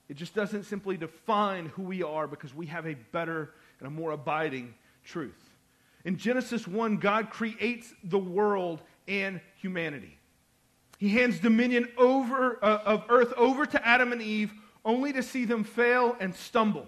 It 0.09 0.17
just 0.17 0.35
doesn't 0.35 0.64
simply 0.64 0.97
define 0.97 1.67
who 1.67 1.83
we 1.83 2.02
are 2.02 2.26
because 2.26 2.55
we 2.55 2.67
have 2.67 2.87
a 2.87 2.95
better 3.12 3.52
and 3.79 3.87
a 3.87 3.90
more 3.90 4.11
abiding 4.11 4.75
truth. 5.05 5.38
In 6.05 6.17
Genesis 6.17 6.67
1, 6.67 6.97
God 6.97 7.31
creates 7.31 7.93
the 8.02 8.19
world 8.19 8.83
and 9.07 9.40
humanity. 9.57 10.19
He 10.99 11.11
hands 11.11 11.38
dominion 11.38 11.88
over, 11.97 12.62
uh, 12.62 12.79
of 12.85 13.05
earth 13.09 13.33
over 13.37 13.67
to 13.67 13.87
Adam 13.87 14.12
and 14.12 14.21
Eve 14.21 14.52
only 14.85 15.12
to 15.12 15.23
see 15.23 15.45
them 15.45 15.64
fail 15.64 16.17
and 16.21 16.35
stumble. 16.35 16.87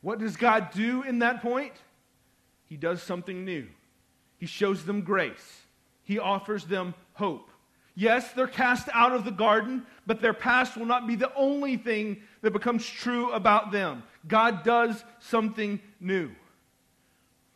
What 0.00 0.18
does 0.18 0.36
God 0.36 0.70
do 0.72 1.02
in 1.02 1.20
that 1.20 1.42
point? 1.42 1.72
He 2.66 2.76
does 2.76 3.02
something 3.02 3.44
new. 3.44 3.66
He 4.36 4.46
shows 4.46 4.84
them 4.84 5.02
grace. 5.02 5.62
He 6.04 6.18
offers 6.18 6.64
them 6.64 6.94
hope. 7.14 7.50
Yes, 7.98 8.30
they're 8.30 8.46
cast 8.46 8.88
out 8.94 9.10
of 9.10 9.24
the 9.24 9.32
garden, 9.32 9.84
but 10.06 10.20
their 10.20 10.32
past 10.32 10.76
will 10.76 10.86
not 10.86 11.08
be 11.08 11.16
the 11.16 11.34
only 11.34 11.76
thing 11.76 12.22
that 12.42 12.52
becomes 12.52 12.88
true 12.88 13.32
about 13.32 13.72
them. 13.72 14.04
God 14.28 14.62
does 14.62 15.02
something 15.18 15.80
new. 15.98 16.30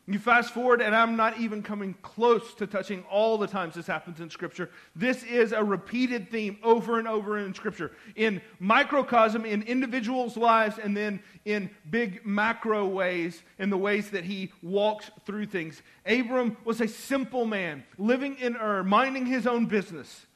You 0.09 0.19
fast 0.19 0.53
forward, 0.53 0.83
and 0.83 0.97
I'm 0.97 1.15
not 1.15 1.39
even 1.39 1.63
coming 1.63 1.95
close 2.03 2.55
to 2.55 2.67
touching 2.67 3.05
all 3.09 3.39
the 3.39 3.47
times 3.47 3.77
this 3.77 3.87
happens 3.87 4.19
in 4.19 4.31
Scripture. 4.31 4.69
This 4.97 5.23
is 5.23 5.53
a 5.53 5.63
repeated 5.63 6.29
theme 6.29 6.59
over 6.65 6.99
and 6.99 7.07
over 7.07 7.39
in 7.39 7.55
Scripture, 7.55 7.93
in 8.17 8.43
microcosm, 8.59 9.45
in 9.45 9.63
individuals' 9.63 10.37
lives, 10.37 10.77
and 10.83 10.97
then 10.97 11.23
in 11.45 11.71
big 11.89 12.27
macro 12.27 12.85
ways, 12.89 13.45
in 13.61 13.71
the 13.71 13.79
ways 13.79 14.11
that 14.11 14.25
he 14.25 14.51
walks 14.61 15.09
through 15.25 15.47
things. 15.47 15.83
Abram 16.05 16.57
was 16.65 16.81
a 16.81 16.89
simple 16.89 17.47
man, 17.47 17.85
living 17.97 18.35
in 18.41 18.57
Ur, 18.57 18.83
minding 18.83 19.27
his 19.27 19.47
own 19.47 19.67
business 19.67 20.27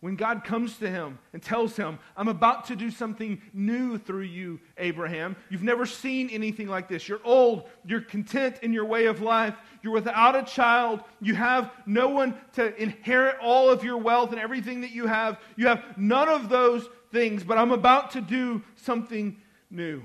when 0.00 0.14
God 0.14 0.44
comes 0.44 0.78
to 0.78 0.88
him 0.88 1.18
and 1.32 1.42
tells 1.42 1.76
him, 1.76 1.98
I'm 2.16 2.28
about 2.28 2.66
to 2.66 2.76
do 2.76 2.90
something 2.90 3.42
new 3.52 3.98
through 3.98 4.22
you, 4.22 4.60
Abraham. 4.76 5.34
You've 5.50 5.64
never 5.64 5.86
seen 5.86 6.30
anything 6.30 6.68
like 6.68 6.88
this. 6.88 7.08
You're 7.08 7.20
old. 7.24 7.64
You're 7.84 8.02
content 8.02 8.58
in 8.62 8.72
your 8.72 8.84
way 8.84 9.06
of 9.06 9.20
life. 9.20 9.54
You're 9.82 9.92
without 9.92 10.36
a 10.36 10.44
child. 10.44 11.02
You 11.20 11.34
have 11.34 11.72
no 11.84 12.10
one 12.10 12.36
to 12.54 12.80
inherit 12.80 13.38
all 13.42 13.70
of 13.70 13.82
your 13.82 13.96
wealth 13.96 14.30
and 14.30 14.40
everything 14.40 14.82
that 14.82 14.92
you 14.92 15.06
have. 15.06 15.40
You 15.56 15.66
have 15.66 15.82
none 15.96 16.28
of 16.28 16.48
those 16.48 16.88
things, 17.10 17.42
but 17.42 17.58
I'm 17.58 17.72
about 17.72 18.12
to 18.12 18.20
do 18.20 18.62
something 18.76 19.36
new. 19.68 20.02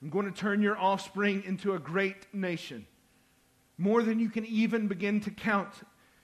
I'm 0.00 0.10
going 0.10 0.26
to 0.26 0.32
turn 0.32 0.62
your 0.62 0.78
offspring 0.78 1.42
into 1.44 1.74
a 1.74 1.78
great 1.78 2.32
nation, 2.32 2.86
more 3.78 4.02
than 4.02 4.20
you 4.20 4.30
can 4.30 4.44
even 4.46 4.86
begin 4.86 5.20
to 5.22 5.30
count 5.30 5.72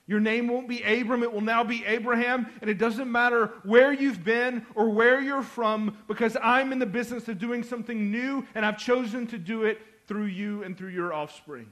your 0.09 0.19
name 0.19 0.47
won't 0.47 0.67
be 0.67 0.81
Abram, 0.81 1.21
it 1.21 1.31
will 1.31 1.39
now 1.39 1.63
be 1.63 1.85
Abraham. 1.85 2.47
And 2.61 2.69
it 2.69 2.79
doesn't 2.79 3.11
matter 3.11 3.53
where 3.63 3.93
you've 3.93 4.23
been 4.23 4.65
or 4.73 4.89
where 4.89 5.21
you're 5.21 5.43
from, 5.43 5.95
because 6.07 6.35
I'm 6.41 6.71
in 6.71 6.79
the 6.79 6.87
business 6.87 7.27
of 7.27 7.37
doing 7.37 7.61
something 7.61 8.09
new, 8.09 8.43
and 8.55 8.65
I've 8.65 8.79
chosen 8.79 9.27
to 9.27 9.37
do 9.37 9.65
it 9.65 9.79
through 10.07 10.25
you 10.25 10.63
and 10.63 10.75
through 10.75 10.89
your 10.89 11.13
offspring. 11.13 11.71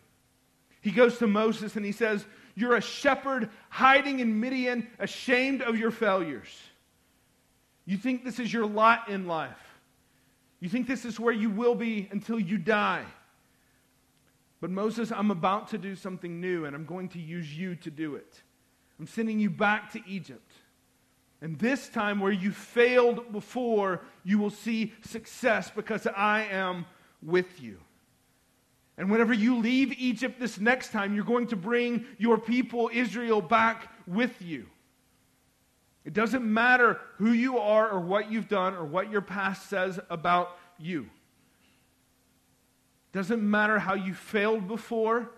He 0.82 0.92
goes 0.92 1.18
to 1.18 1.26
Moses 1.26 1.78
and 1.78 1.84
he 1.84 1.92
says, 1.92 2.28
You're 2.54 2.76
a 2.76 2.82
shepherd 2.82 3.50
hiding 3.70 4.20
in 4.20 4.40
Midian, 4.40 4.88
ashamed 5.00 5.64
of 5.64 5.76
your 5.76 5.90
failures. 5.90 6.56
You 7.88 7.98
think 7.98 8.24
this 8.24 8.38
is 8.38 8.54
your 8.54 8.68
lot 8.68 9.10
in 9.10 9.26
life. 9.26 9.80
You 10.60 10.70
think 10.70 10.86
this 10.86 11.06
is 11.06 11.20
where 11.20 11.34
you 11.34 11.50
will 11.50 11.74
be 11.74 12.08
until 12.12 12.40
you 12.40 12.60
die. 12.60 13.04
But 14.60 14.72
Moses, 14.72 15.12
I'm 15.12 15.32
about 15.32 15.68
to 15.70 15.78
do 15.78 15.96
something 15.96 16.42
new, 16.42 16.66
and 16.66 16.76
I'm 16.76 16.86
going 16.86 17.10
to 17.10 17.20
use 17.20 17.56
you 17.56 17.76
to 17.76 17.92
do 17.92 18.16
it. 18.16 18.42
I'm 19.00 19.08
sending 19.08 19.40
you 19.40 19.50
back 19.50 19.92
to 19.94 20.02
Egypt. 20.08 20.52
And 21.42 21.60
this 21.60 21.88
time, 21.90 22.20
where 22.20 22.32
you 22.32 22.52
failed 22.52 23.32
before, 23.32 24.02
you 24.24 24.40
will 24.40 24.50
see 24.50 24.94
success 25.02 25.70
because 25.70 26.08
I 26.08 26.48
am 26.52 26.86
with 27.22 27.62
you. 27.62 27.78
And 28.98 29.12
whenever 29.12 29.34
you 29.34 29.60
leave 29.60 29.94
Egypt 30.00 30.40
this 30.40 30.60
next 30.60 30.92
time, 30.92 31.14
you're 31.14 31.24
going 31.24 31.48
to 31.48 31.56
bring 31.56 32.06
your 32.18 32.40
people, 32.40 32.90
Israel, 32.92 33.42
back 33.42 33.92
with 34.08 34.42
you. 34.42 34.66
It 36.04 36.14
doesn't 36.14 36.44
matter 36.44 37.00
who 37.18 37.32
you 37.32 37.60
are 37.60 37.90
or 37.90 38.00
what 38.00 38.32
you've 38.32 38.48
done 38.48 38.74
or 38.74 38.86
what 38.86 39.12
your 39.12 39.22
past 39.22 39.70
says 39.70 40.00
about 40.10 40.58
you. 40.80 41.10
Doesn't 43.18 43.42
matter 43.42 43.80
how 43.80 43.96
you 43.96 44.14
failed 44.14 44.68
before. 44.68 45.32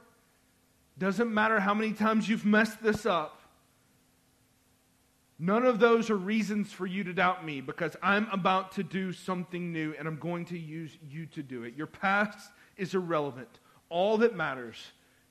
Doesn't 0.97 1.33
matter 1.33 1.61
how 1.61 1.73
many 1.73 1.93
times 1.93 2.27
you've 2.27 2.45
messed 2.45 2.83
this 2.83 3.05
up. 3.05 3.41
None 5.39 5.65
of 5.65 5.79
those 5.79 6.09
are 6.09 6.17
reasons 6.17 6.73
for 6.73 6.85
you 6.85 7.05
to 7.05 7.13
doubt 7.13 7.45
me 7.45 7.61
because 7.61 7.95
I'm 8.03 8.27
about 8.33 8.73
to 8.73 8.83
do 8.83 9.13
something 9.13 9.71
new 9.71 9.95
and 9.97 10.09
I'm 10.09 10.17
going 10.17 10.43
to 10.47 10.59
use 10.59 10.97
you 11.09 11.25
to 11.27 11.41
do 11.41 11.63
it. 11.63 11.77
Your 11.77 11.87
past 11.87 12.51
is 12.75 12.95
irrelevant. 12.95 13.61
All 13.87 14.17
that 14.17 14.35
matters 14.35 14.75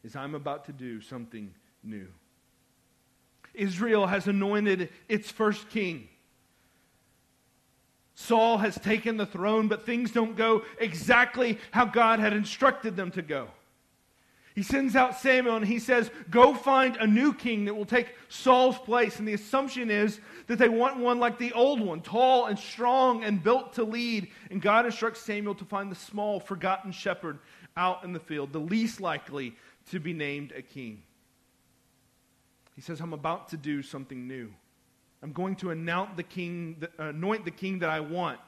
is 0.02 0.17
I'm 0.17 0.35
about 0.35 0.64
to 0.64 0.73
do 0.73 1.02
something 1.02 1.52
new. 1.83 2.09
Israel 3.52 4.07
has 4.07 4.26
anointed 4.26 4.88
its 5.07 5.31
first 5.31 5.69
king. 5.69 6.09
Saul 8.20 8.58
has 8.58 8.75
taken 8.80 9.16
the 9.16 9.26
throne, 9.26 9.68
but 9.68 9.87
things 9.87 10.10
don't 10.10 10.34
go 10.34 10.64
exactly 10.80 11.56
how 11.70 11.84
God 11.84 12.18
had 12.18 12.32
instructed 12.32 12.96
them 12.96 13.12
to 13.12 13.22
go. 13.22 13.46
He 14.56 14.64
sends 14.64 14.96
out 14.96 15.20
Samuel 15.20 15.54
and 15.54 15.64
he 15.64 15.78
says, 15.78 16.10
Go 16.28 16.52
find 16.52 16.96
a 16.96 17.06
new 17.06 17.32
king 17.32 17.66
that 17.66 17.75
will 17.75 17.87
take 17.87 18.12
Saul's 18.28 18.76
place. 18.76 19.20
And 19.20 19.28
the 19.28 19.34
assumption 19.34 19.88
is 19.88 20.18
that 20.48 20.58
they 20.58 20.68
want 20.68 20.98
one 20.98 21.20
like 21.20 21.38
the 21.38 21.52
old 21.52 21.80
one, 21.80 22.00
tall 22.00 22.46
and 22.46 22.58
strong 22.58 23.22
and 23.22 23.40
built 23.40 23.75
to 23.75 23.84
lead. 23.84 24.26
And 24.50 24.60
God 24.60 24.84
instructs 24.84 25.20
Samuel 25.20 25.54
to 25.54 25.64
find 25.64 25.88
the 25.88 25.94
small, 25.94 26.40
forgotten 26.40 26.90
shepherd 26.90 27.38
out 27.76 28.02
in 28.02 28.12
the 28.12 28.20
field, 28.20 28.52
the 28.52 28.58
least 28.58 29.00
likely 29.00 29.54
to 29.92 30.00
be 30.00 30.12
named 30.12 30.52
a 30.56 30.62
king. 30.62 31.04
He 32.75 32.82
says, 32.82 33.00
I'm 33.00 33.12
about 33.12 33.50
to 33.50 33.56
do 33.56 33.80
something 33.80 34.26
new. 34.26 34.52
I'm 35.22 35.32
going 35.32 35.56
to 35.56 35.70
anoint 35.70 36.16
the 36.16 36.22
king, 36.22 36.82
anoint 36.98 37.44
the 37.44 37.50
king 37.50 37.80
that 37.80 37.90
I 37.90 38.00
want. 38.00 38.38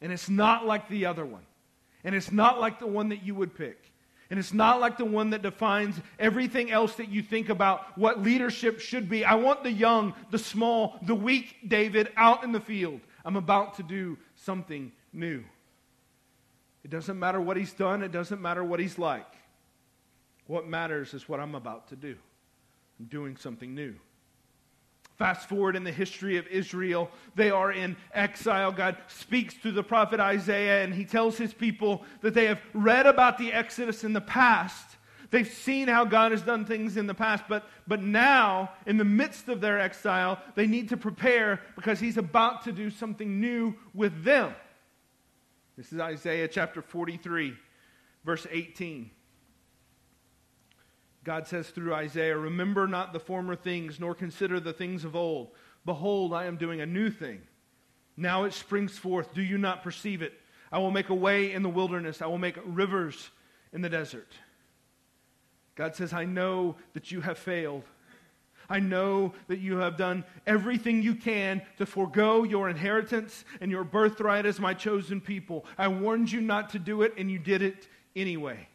And 0.00 0.12
it's 0.12 0.28
not 0.28 0.66
like 0.66 0.88
the 0.88 1.06
other 1.06 1.24
one. 1.24 1.44
And 2.04 2.14
it's 2.14 2.32
not 2.32 2.60
like 2.60 2.78
the 2.78 2.86
one 2.86 3.10
that 3.10 3.24
you 3.24 3.34
would 3.34 3.54
pick. 3.54 3.92
And 4.30 4.38
it's 4.38 4.52
not 4.52 4.80
like 4.80 4.98
the 4.98 5.04
one 5.04 5.30
that 5.30 5.42
defines 5.42 6.00
everything 6.18 6.70
else 6.70 6.94
that 6.96 7.08
you 7.08 7.22
think 7.22 7.48
about 7.48 7.96
what 7.96 8.22
leadership 8.22 8.80
should 8.80 9.08
be. 9.08 9.24
I 9.24 9.34
want 9.34 9.62
the 9.62 9.70
young, 9.70 10.14
the 10.30 10.38
small, 10.38 10.98
the 11.02 11.14
weak 11.14 11.56
David 11.66 12.10
out 12.16 12.42
in 12.42 12.52
the 12.52 12.60
field. 12.60 13.00
I'm 13.24 13.36
about 13.36 13.76
to 13.76 13.82
do 13.82 14.18
something 14.34 14.90
new. 15.12 15.44
It 16.82 16.90
doesn't 16.90 17.18
matter 17.18 17.40
what 17.40 17.56
he's 17.56 17.72
done, 17.72 18.02
it 18.02 18.12
doesn't 18.12 18.40
matter 18.40 18.62
what 18.62 18.80
he's 18.80 18.98
like. 18.98 19.26
What 20.46 20.68
matters 20.68 21.14
is 21.14 21.28
what 21.28 21.40
I'm 21.40 21.56
about 21.56 21.88
to 21.88 21.96
do. 21.96 22.16
I'm 22.98 23.06
doing 23.06 23.36
something 23.36 23.74
new. 23.74 23.94
Fast 25.16 25.48
forward 25.48 25.76
in 25.76 25.84
the 25.84 25.92
history 25.92 26.36
of 26.36 26.46
Israel, 26.48 27.10
they 27.34 27.50
are 27.50 27.72
in 27.72 27.96
exile. 28.12 28.70
God 28.70 28.98
speaks 29.08 29.54
through 29.54 29.72
the 29.72 29.82
prophet 29.82 30.20
Isaiah, 30.20 30.84
and 30.84 30.92
he 30.92 31.06
tells 31.06 31.38
his 31.38 31.54
people 31.54 32.04
that 32.20 32.34
they 32.34 32.44
have 32.44 32.60
read 32.74 33.06
about 33.06 33.38
the 33.38 33.50
Exodus 33.50 34.04
in 34.04 34.12
the 34.12 34.20
past. 34.20 34.96
They've 35.30 35.48
seen 35.48 35.88
how 35.88 36.04
God 36.04 36.32
has 36.32 36.42
done 36.42 36.66
things 36.66 36.98
in 36.98 37.06
the 37.06 37.14
past, 37.14 37.44
but, 37.48 37.68
but 37.86 38.02
now, 38.02 38.72
in 38.84 38.98
the 38.98 39.04
midst 39.04 39.48
of 39.48 39.62
their 39.62 39.80
exile, 39.80 40.38
they 40.54 40.66
need 40.66 40.90
to 40.90 40.98
prepare 40.98 41.60
because 41.76 41.98
he's 41.98 42.18
about 42.18 42.64
to 42.64 42.72
do 42.72 42.90
something 42.90 43.40
new 43.40 43.74
with 43.94 44.22
them. 44.22 44.54
This 45.78 45.92
is 45.92 45.98
Isaiah 45.98 46.46
chapter 46.46 46.82
43, 46.82 47.54
verse 48.24 48.46
18. 48.50 49.10
God 51.26 51.48
says 51.48 51.70
through 51.70 51.92
Isaiah, 51.92 52.38
Remember 52.38 52.86
not 52.86 53.12
the 53.12 53.18
former 53.18 53.56
things, 53.56 53.98
nor 53.98 54.14
consider 54.14 54.60
the 54.60 54.72
things 54.72 55.04
of 55.04 55.16
old. 55.16 55.48
Behold, 55.84 56.32
I 56.32 56.44
am 56.44 56.56
doing 56.56 56.80
a 56.80 56.86
new 56.86 57.10
thing. 57.10 57.40
Now 58.16 58.44
it 58.44 58.52
springs 58.52 58.96
forth. 58.96 59.34
Do 59.34 59.42
you 59.42 59.58
not 59.58 59.82
perceive 59.82 60.22
it? 60.22 60.34
I 60.70 60.78
will 60.78 60.92
make 60.92 61.08
a 61.08 61.14
way 61.14 61.52
in 61.52 61.64
the 61.64 61.68
wilderness, 61.68 62.22
I 62.22 62.26
will 62.26 62.38
make 62.38 62.56
rivers 62.64 63.30
in 63.72 63.82
the 63.82 63.88
desert. 63.88 64.28
God 65.74 65.96
says, 65.96 66.12
I 66.12 66.24
know 66.24 66.76
that 66.94 67.10
you 67.10 67.20
have 67.22 67.38
failed. 67.38 67.82
I 68.70 68.78
know 68.78 69.34
that 69.48 69.58
you 69.58 69.78
have 69.78 69.96
done 69.96 70.24
everything 70.46 71.02
you 71.02 71.16
can 71.16 71.60
to 71.78 71.86
forego 71.86 72.44
your 72.44 72.68
inheritance 72.68 73.44
and 73.60 73.70
your 73.70 73.84
birthright 73.84 74.46
as 74.46 74.60
my 74.60 74.74
chosen 74.74 75.20
people. 75.20 75.66
I 75.76 75.88
warned 75.88 76.30
you 76.30 76.40
not 76.40 76.70
to 76.70 76.78
do 76.78 77.02
it, 77.02 77.14
and 77.18 77.30
you 77.30 77.40
did 77.40 77.62
it 77.62 77.88
anyway. 78.14 78.68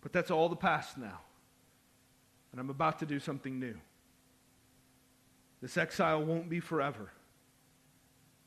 But 0.00 0.12
that's 0.12 0.30
all 0.30 0.48
the 0.48 0.56
past 0.56 0.96
now. 0.98 1.20
And 2.52 2.60
I'm 2.60 2.70
about 2.70 2.98
to 3.00 3.06
do 3.06 3.20
something 3.20 3.58
new. 3.58 3.74
This 5.60 5.76
exile 5.76 6.24
won't 6.24 6.48
be 6.48 6.60
forever. 6.60 7.10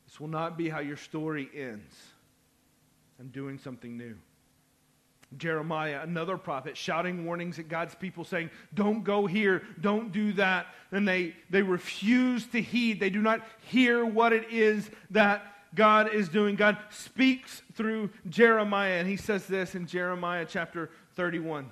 This 0.05 0.19
will 0.19 0.29
not 0.29 0.57
be 0.57 0.69
how 0.69 0.79
your 0.79 0.97
story 0.97 1.49
ends. 1.55 1.95
I'm 3.19 3.27
doing 3.29 3.57
something 3.57 3.97
new. 3.97 4.15
Jeremiah, 5.37 6.01
another 6.03 6.37
prophet, 6.37 6.77
shouting 6.77 7.25
warnings 7.25 7.57
at 7.57 7.67
God's 7.67 7.95
people, 7.95 8.23
saying, 8.23 8.51
Don't 8.73 9.03
go 9.03 9.25
here, 9.25 9.63
don't 9.81 10.11
do 10.11 10.33
that. 10.33 10.67
And 10.91 11.07
they, 11.07 11.35
they 11.49 11.61
refuse 11.61 12.45
to 12.47 12.61
heed. 12.61 12.99
They 12.99 13.09
do 13.09 13.21
not 13.21 13.41
hear 13.61 14.05
what 14.05 14.33
it 14.33 14.51
is 14.51 14.89
that 15.11 15.43
God 15.73 16.13
is 16.13 16.29
doing. 16.29 16.55
God 16.55 16.77
speaks 16.89 17.63
through 17.73 18.11
Jeremiah, 18.29 18.99
and 18.99 19.07
he 19.07 19.17
says 19.17 19.47
this 19.47 19.73
in 19.73 19.87
Jeremiah 19.87 20.45
chapter 20.47 20.91
31. 21.15 21.69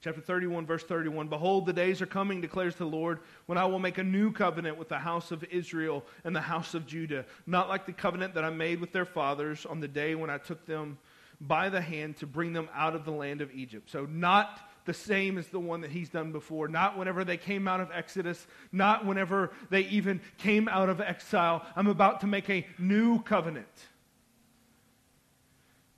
Chapter 0.00 0.20
31, 0.20 0.64
verse 0.64 0.84
31 0.84 1.28
Behold, 1.28 1.66
the 1.66 1.72
days 1.72 2.00
are 2.00 2.06
coming, 2.06 2.40
declares 2.40 2.76
the 2.76 2.84
Lord, 2.84 3.18
when 3.46 3.58
I 3.58 3.64
will 3.64 3.80
make 3.80 3.98
a 3.98 4.04
new 4.04 4.30
covenant 4.30 4.78
with 4.78 4.88
the 4.88 4.98
house 4.98 5.32
of 5.32 5.42
Israel 5.44 6.04
and 6.22 6.34
the 6.34 6.40
house 6.40 6.74
of 6.74 6.86
Judah, 6.86 7.24
not 7.46 7.68
like 7.68 7.84
the 7.84 7.92
covenant 7.92 8.34
that 8.34 8.44
I 8.44 8.50
made 8.50 8.80
with 8.80 8.92
their 8.92 9.04
fathers 9.04 9.66
on 9.66 9.80
the 9.80 9.88
day 9.88 10.14
when 10.14 10.30
I 10.30 10.38
took 10.38 10.64
them 10.66 10.98
by 11.40 11.68
the 11.68 11.80
hand 11.80 12.16
to 12.18 12.26
bring 12.26 12.52
them 12.52 12.68
out 12.74 12.94
of 12.94 13.04
the 13.04 13.10
land 13.10 13.40
of 13.40 13.52
Egypt. 13.52 13.90
So, 13.90 14.06
not 14.06 14.60
the 14.84 14.94
same 14.94 15.36
as 15.36 15.48
the 15.48 15.60
one 15.60 15.82
that 15.82 15.90
he's 15.90 16.08
done 16.08 16.32
before. 16.32 16.66
Not 16.66 16.96
whenever 16.96 17.22
they 17.22 17.36
came 17.36 17.68
out 17.68 17.80
of 17.80 17.90
Exodus, 17.92 18.46
not 18.72 19.04
whenever 19.04 19.50
they 19.68 19.82
even 19.82 20.20
came 20.38 20.66
out 20.68 20.88
of 20.88 21.00
exile. 21.00 21.66
I'm 21.76 21.88
about 21.88 22.20
to 22.20 22.26
make 22.26 22.48
a 22.48 22.66
new 22.78 23.20
covenant. 23.20 23.66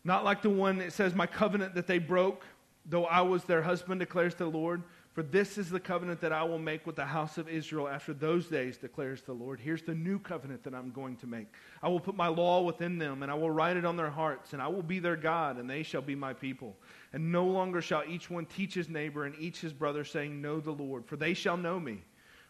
Not 0.05 0.25
like 0.25 0.43
the 0.43 0.51
one 0.51 0.79
that 0.79 0.93
says, 0.93 1.15
My 1.15 1.27
covenant 1.27 1.75
that 1.75 1.87
they 1.87 1.99
broke, 1.99 2.45
though 2.87 3.07
I 3.07 3.21
was 3.21 3.45
their 3.45 3.63
husband, 3.63 4.01
declares 4.01 4.35
the 4.35 4.47
Lord. 4.47 4.83
For 5.13 5.25
this 5.25 5.59
is 5.59 5.69
the 5.69 5.81
covenant 5.81 6.21
that 6.21 6.33
I 6.33 6.45
will 6.45 6.59
make 6.59 6.87
with 6.87 6.95
the 6.95 7.05
house 7.05 7.37
of 7.37 7.49
Israel 7.49 7.89
after 7.89 8.15
those 8.15 8.47
days, 8.47 8.77
declares 8.77 9.23
the 9.23 9.33
Lord. 9.33 9.59
Here's 9.59 9.83
the 9.83 9.95
new 9.95 10.21
covenant 10.21 10.63
that 10.63 10.75
I'm 10.75 10.93
going 10.93 11.17
to 11.17 11.27
make. 11.27 11.49
I 11.83 11.89
will 11.89 11.99
put 11.99 12.15
my 12.15 12.29
law 12.29 12.63
within 12.63 12.97
them, 12.97 13.25
and 13.25 13.31
I 13.31 13.35
will 13.35 13.51
write 13.51 13.77
it 13.77 13.85
on 13.85 13.97
their 13.97 14.11
hearts, 14.11 14.53
and 14.53 14.63
I 14.63 14.69
will 14.69 14.85
be 14.85 15.01
their 15.01 15.17
God, 15.17 15.59
and 15.59 15.69
they 15.69 15.83
shall 15.83 16.01
be 16.01 16.15
my 16.15 16.33
people. 16.33 16.77
And 17.13 17.33
no 17.33 17.45
longer 17.45 17.83
shall 17.83 18.05
each 18.07 18.31
one 18.31 18.47
teach 18.47 18.73
his 18.73 18.89
neighbor 18.89 19.25
and 19.25 19.35
each 19.41 19.61
his 19.61 19.73
brother, 19.73 20.05
saying, 20.05 20.41
Know 20.41 20.61
the 20.61 20.71
Lord, 20.71 21.05
for 21.05 21.17
they 21.17 21.35
shall 21.35 21.57
know 21.57 21.81
me, 21.81 22.05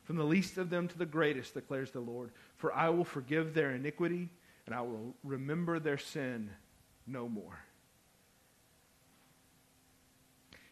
from 0.05 0.17
the 0.17 0.25
least 0.25 0.59
of 0.59 0.69
them 0.69 0.87
to 0.89 0.99
the 0.99 1.07
greatest, 1.07 1.55
declares 1.55 1.91
the 1.91 2.01
Lord. 2.01 2.31
For 2.59 2.75
I 2.75 2.91
will 2.91 3.05
forgive 3.05 3.55
their 3.55 3.71
iniquity, 3.71 4.29
and 4.67 4.75
I 4.75 4.83
will 4.83 5.15
remember 5.25 5.79
their 5.79 5.99
sin 5.99 6.51
no 7.07 7.29
more. 7.29 7.59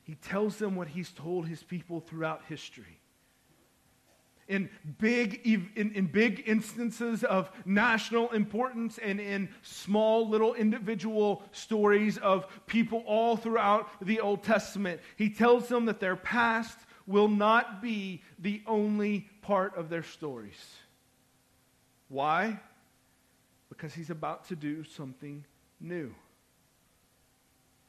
He 0.02 0.14
tells 0.14 0.56
them 0.56 0.74
what 0.74 0.88
he's 0.88 1.10
told 1.10 1.46
his 1.46 1.62
people 1.62 2.00
throughout 2.00 2.42
history. 2.48 3.00
In 4.48 4.70
big, 4.98 5.42
in, 5.44 5.92
in 5.92 6.06
big 6.06 6.44
instances 6.46 7.22
of 7.22 7.50
national 7.66 8.30
importance 8.30 8.96
and 8.96 9.20
in 9.20 9.50
small 9.60 10.26
little 10.26 10.54
individual 10.54 11.42
stories 11.52 12.16
of 12.16 12.46
people 12.66 13.02
all 13.06 13.36
throughout 13.36 13.90
the 14.00 14.20
Old 14.20 14.42
Testament, 14.42 15.02
he 15.16 15.28
tells 15.28 15.68
them 15.68 15.84
that 15.84 16.00
their 16.00 16.16
past 16.16 16.78
will 17.06 17.28
not 17.28 17.82
be 17.82 18.22
the 18.38 18.62
only 18.66 19.28
part 19.42 19.76
of 19.76 19.90
their 19.90 20.02
stories. 20.02 20.76
Why? 22.08 22.58
Because 23.68 23.92
he's 23.92 24.08
about 24.08 24.48
to 24.48 24.56
do 24.56 24.84
something 24.84 25.44
new. 25.80 26.14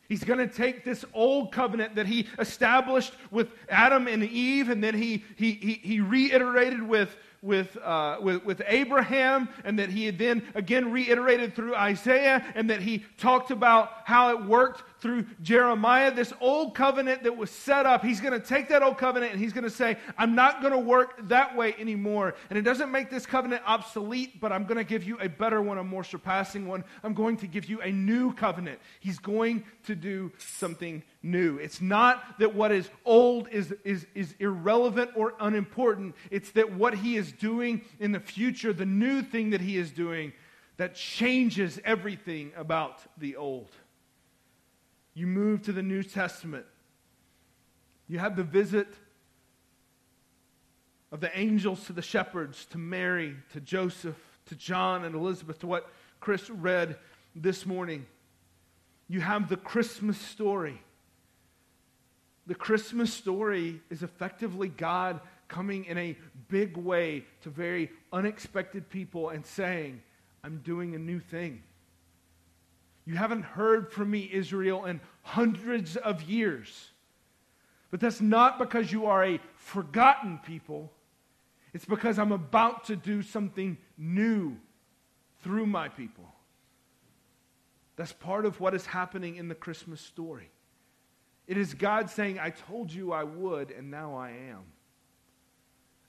He's 0.10 0.24
going 0.24 0.40
to 0.40 0.48
take 0.48 0.84
this 0.84 1.06
old 1.14 1.52
covenant 1.52 1.96
that 1.96 2.08
he 2.08 2.28
established 2.40 3.14
with 3.30 3.50
Adam 3.70 4.08
and 4.08 4.24
Eve, 4.24 4.70
and 4.70 4.84
then 4.84 4.96
he, 4.96 5.24
he, 5.36 5.52
he, 5.52 5.74
he 5.74 6.00
reiterated 6.00 6.82
with, 6.82 7.16
with, 7.44 7.78
uh, 7.78 8.18
with, 8.20 8.44
with 8.44 8.62
Abraham, 8.66 9.50
and 9.64 9.78
that 9.78 9.92
he 9.92 10.06
had 10.06 10.18
then 10.18 10.42
again 10.56 10.92
reiterated 10.92 11.56
through 11.56 11.76
Isaiah, 11.76 12.44
and 12.56 12.72
that 12.72 12.82
he 12.82 13.06
talked 13.20 13.52
about 13.52 13.92
how 14.06 14.32
it 14.32 14.44
worked 14.46 14.84
through 15.00 15.26
Jeremiah, 15.42 16.14
this 16.14 16.34
old 16.42 16.76
covenant 16.76 17.24
that 17.24 17.38
was 17.38 17.50
set 17.50 17.86
up, 17.86 18.04
he's 18.04 18.20
going 18.20 18.40
to 18.40 18.46
take 18.46 18.70
that 18.70 18.84
old 18.84 18.98
covenant 18.98 19.32
and 19.32 19.42
he's 19.42 19.54
going 19.54 19.64
to 19.64 19.70
say, 19.70 19.98
I'm 20.18 20.36
not 20.36 20.62
going 20.62 20.74
to 20.74 20.80
work 20.80 21.28
that 21.30 21.56
way 21.56 21.74
anymore. 21.80 22.36
And 22.50 22.60
it 22.60 22.64
doesn't 22.64 22.92
make 22.92 23.10
this 23.10 23.26
covenant 23.26 23.64
obsolete, 23.66 24.40
but 24.42 24.52
I'm 24.52 24.66
going 24.66 24.78
to 24.78 24.84
give 24.84 25.04
you 25.04 25.18
a 25.20 25.30
better 25.30 25.62
one, 25.62 25.78
a 25.78 25.84
more 25.84 26.04
surpassing 26.04 26.68
one. 26.68 26.84
I'm 27.04 27.14
going 27.14 27.38
to 27.38 27.48
give 27.48 27.66
you 27.66 27.82
a 27.82 27.92
new 27.92 28.34
covenant. 28.34 28.80
He's 29.00 29.20
going 29.20 29.64
to 29.84 29.96
do 29.96 30.32
something 30.38 31.04
new. 31.24 31.58
It's 31.58 31.82
not 31.82 32.40
that 32.40 32.54
what 32.54 32.72
is 32.72 32.90
old 33.06 33.48
is, 33.50 33.74
is, 33.84 34.06
is 34.16 34.36
irrelevant 34.40 35.12
or 35.16 35.34
unimportant, 35.40 36.16
it's 36.32 36.52
that 36.52 36.74
what 36.74 36.94
he 36.94 37.16
is 37.16 37.32
doing 37.32 37.82
in 38.00 38.12
the 38.12 38.20
future, 38.20 38.74
the 38.74 38.86
new 38.86 39.22
thing 39.22 39.52
that 39.52 39.62
he 39.62 39.78
is 39.78 39.92
doing, 39.92 40.34
that 40.78 40.96
changes 40.96 41.80
everything 41.84 42.52
about 42.56 43.02
the 43.18 43.36
old. 43.36 43.70
You 45.20 45.28
move 45.28 45.64
to 45.64 45.74
the 45.74 45.84
New 45.84 46.02
Testament. 46.02 46.66
You 48.08 48.20
have 48.20 48.38
the 48.38 48.44
visit 48.46 48.88
of 51.12 51.20
the 51.20 51.38
angels 51.38 51.84
to 51.88 51.94
the 51.94 52.02
shepherds, 52.02 52.66
to 52.68 52.78
Mary, 52.78 53.36
to 53.52 53.60
Joseph, 53.60 54.16
to 54.46 54.56
John 54.56 55.04
and 55.04 55.16
Elizabeth, 55.16 55.60
to 55.60 55.68
what 55.68 55.92
Chris 56.22 56.50
read 56.50 56.96
this 57.36 57.66
morning. 57.66 58.06
You 59.10 59.20
have 59.20 59.50
the 59.50 59.58
Christmas 59.58 60.18
story. 60.18 60.82
The 62.48 62.56
Christmas 62.56 63.14
story 63.14 63.82
is 63.90 64.04
effectively 64.04 64.70
God 64.70 65.20
coming 65.50 65.84
in 65.84 65.98
a 65.98 66.18
big 66.48 66.78
way 66.78 67.26
to 67.42 67.50
very 67.50 67.92
unexpected 68.14 68.90
people 68.90 69.32
and 69.32 69.46
saying, 69.46 70.02
I'm 70.46 70.62
doing 70.64 70.96
a 70.96 70.98
new 70.98 71.20
thing. 71.20 71.64
You 73.10 73.16
haven't 73.16 73.42
heard 73.42 73.92
from 73.92 74.12
me, 74.12 74.30
Israel, 74.32 74.86
in 74.86 75.02
hundreds 75.24 75.96
of 75.98 76.22
years. 76.22 76.92
But 77.90 78.02
that's 78.02 78.22
not 78.22 78.60
because 78.60 78.92
you 78.92 79.08
are 79.08 79.26
a 79.26 79.40
forgotten 79.56 80.40
people. 80.46 80.94
It's 81.74 81.86
because 81.86 82.20
I'm 82.20 82.32
about 82.32 82.84
to 82.84 82.96
do 82.96 83.24
something 83.24 83.80
new 83.98 84.58
through 85.42 85.66
my 85.66 85.90
people. 85.90 86.32
That's 87.96 88.14
part 88.14 88.46
of 88.46 88.60
what 88.60 88.76
is 88.76 88.86
happening 88.86 89.38
in 89.38 89.48
the 89.48 89.56
Christmas 89.56 90.02
story. 90.02 90.52
It 91.48 91.58
is 91.58 91.74
God 91.74 92.12
saying, 92.12 92.38
I 92.38 92.52
told 92.52 92.94
you 92.94 93.12
I 93.12 93.24
would, 93.24 93.72
and 93.72 93.90
now 93.90 94.18
I 94.18 94.34
am. 94.52 94.62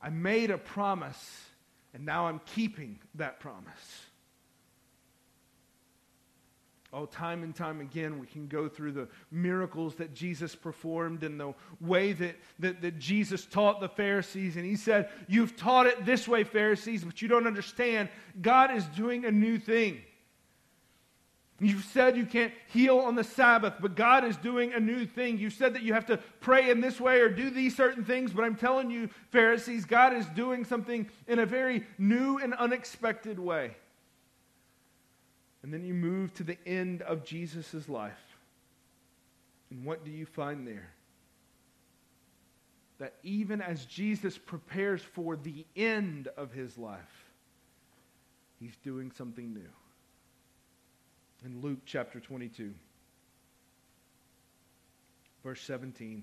I 0.03 0.11
made 0.11 0.51
a 0.51 0.59
promise, 0.59 1.47
and 1.95 2.05
now 2.05 2.27
I'm 2.27 2.43
keeping 2.45 2.99
that 3.15 3.41
promise. 3.41 4.10
Oh, 6.93 7.07
time 7.07 7.45
and 7.45 7.55
time 7.55 7.81
again, 7.81 8.19
we 8.19 8.27
can 8.27 8.49
go 8.49 8.69
through 8.69 8.93
the 8.93 9.07
miracles 9.31 9.95
that 9.97 10.13
Jesus 10.13 10.57
performed 10.57 11.23
and 11.23 11.39
the 11.39 11.55
way 11.81 12.13
that, 12.15 12.35
that, 12.59 12.83
that, 12.83 12.99
Jesus 12.99 13.47
taught 13.47 13.81
the 13.81 13.89
Pharisees. 13.89 14.57
And 14.57 14.65
he 14.65 14.75
said, 14.75 15.09
You've 15.29 15.57
taught 15.57 15.87
it 15.87 16.05
this 16.05 16.27
way, 16.27 16.43
Pharisees, 16.43 17.05
but 17.05 17.23
you 17.23 17.29
don't 17.29 17.47
understand. 17.47 18.09
God 18.43 18.75
is 18.75 18.85
doing 18.87 19.25
a 19.25 19.31
new 19.31 19.57
thing. 19.57 20.01
You've 21.61 21.85
said 21.85 22.17
you 22.17 22.25
can't 22.25 22.53
heal 22.69 22.99
on 22.99 23.15
the 23.15 23.23
Sabbath, 23.23 23.75
but 23.81 23.95
God 23.95 24.25
is 24.25 24.37
doing 24.39 24.73
a 24.73 24.81
new 24.81 25.05
thing. 25.05 25.39
You 25.39 25.51
said 25.51 25.75
that 25.75 25.83
you 25.83 25.93
have 25.93 26.07
to 26.07 26.17
pray 26.41 26.71
in 26.71 26.81
this 26.81 26.99
way 26.99 27.21
or 27.21 27.29
do 27.29 27.51
these 27.51 27.77
certain 27.77 28.03
things, 28.03 28.33
but 28.33 28.45
I'm 28.45 28.57
telling 28.57 28.91
you, 28.91 29.11
Pharisees, 29.31 29.85
God 29.85 30.15
is 30.15 30.25
doing 30.29 30.65
something 30.65 31.09
in 31.29 31.39
a 31.39 31.47
very 31.47 31.85
new 31.99 32.39
and 32.39 32.55
unexpected 32.55 33.39
way. 33.39 33.77
And 35.63 35.73
then 35.73 35.85
you 35.85 35.95
move 35.95 36.33
to 36.35 36.45
the 36.45 36.57
end 36.67 37.03
of 37.03 37.25
Jesus' 37.25 37.89
life. 37.89 38.39
And 39.71 39.85
what 39.85 40.05
do 40.05 40.11
you 40.11 40.27
find 40.27 40.67
there? 40.67 40.91
That 42.99 43.15
even 43.23 43.61
as 43.61 43.85
Jesus 43.85 44.37
prepares 44.37 45.03
for 45.03 45.37
the 45.37 45.65
end 45.77 46.29
of 46.37 46.53
his 46.53 46.77
life, 46.77 47.25
he's 48.59 48.77
doing 48.83 49.11
something 49.11 49.53
new. 49.55 49.61
In 51.45 51.61
Luke 51.61 51.81
chapter 51.87 52.21
22, 52.21 52.75
verse 55.43 55.63
17, 55.63 56.23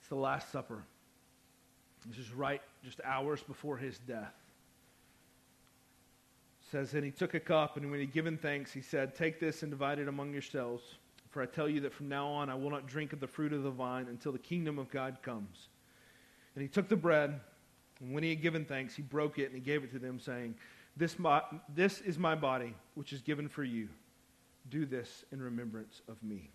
it's 0.00 0.08
the 0.08 0.16
Last 0.16 0.52
Supper. 0.52 0.82
This 2.06 2.18
is 2.18 2.32
right 2.32 2.62
just 2.84 3.00
hours 3.04 3.42
before 3.42 3.76
his 3.76 3.98
death 3.98 4.34
says, 6.70 6.94
And 6.94 7.04
he 7.04 7.10
took 7.10 7.34
a 7.34 7.40
cup, 7.40 7.76
and 7.76 7.90
when 7.90 8.00
he 8.00 8.06
had 8.06 8.14
given 8.14 8.36
thanks, 8.36 8.72
he 8.72 8.82
said, 8.82 9.14
Take 9.14 9.40
this 9.40 9.62
and 9.62 9.70
divide 9.70 9.98
it 9.98 10.08
among 10.08 10.32
yourselves. 10.32 10.82
For 11.30 11.42
I 11.42 11.46
tell 11.46 11.68
you 11.68 11.80
that 11.80 11.92
from 11.92 12.08
now 12.08 12.26
on 12.28 12.48
I 12.48 12.54
will 12.54 12.70
not 12.70 12.86
drink 12.86 13.12
of 13.12 13.20
the 13.20 13.26
fruit 13.26 13.52
of 13.52 13.62
the 13.62 13.70
vine 13.70 14.06
until 14.08 14.32
the 14.32 14.38
kingdom 14.38 14.78
of 14.78 14.90
God 14.90 15.18
comes. 15.22 15.68
And 16.54 16.62
he 16.62 16.68
took 16.68 16.88
the 16.88 16.96
bread, 16.96 17.40
and 18.00 18.14
when 18.14 18.22
he 18.22 18.30
had 18.30 18.42
given 18.42 18.64
thanks, 18.64 18.94
he 18.94 19.02
broke 19.02 19.38
it 19.38 19.46
and 19.46 19.54
he 19.54 19.60
gave 19.60 19.84
it 19.84 19.92
to 19.92 19.98
them, 19.98 20.18
saying, 20.18 20.54
This, 20.96 21.18
my, 21.18 21.42
this 21.74 22.00
is 22.00 22.18
my 22.18 22.34
body, 22.34 22.74
which 22.94 23.12
is 23.12 23.20
given 23.20 23.48
for 23.48 23.64
you. 23.64 23.88
Do 24.70 24.86
this 24.86 25.24
in 25.32 25.40
remembrance 25.40 26.02
of 26.08 26.22
me. 26.22 26.50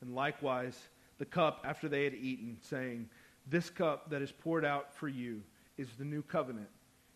And 0.00 0.14
likewise, 0.14 0.78
the 1.18 1.24
cup 1.24 1.64
after 1.64 1.88
they 1.88 2.04
had 2.04 2.14
eaten, 2.14 2.58
saying, 2.60 3.08
This 3.48 3.70
cup 3.70 4.10
that 4.10 4.22
is 4.22 4.32
poured 4.32 4.64
out 4.64 4.94
for 4.94 5.08
you 5.08 5.42
is 5.78 5.88
the 5.98 6.04
new 6.04 6.22
covenant 6.22 6.68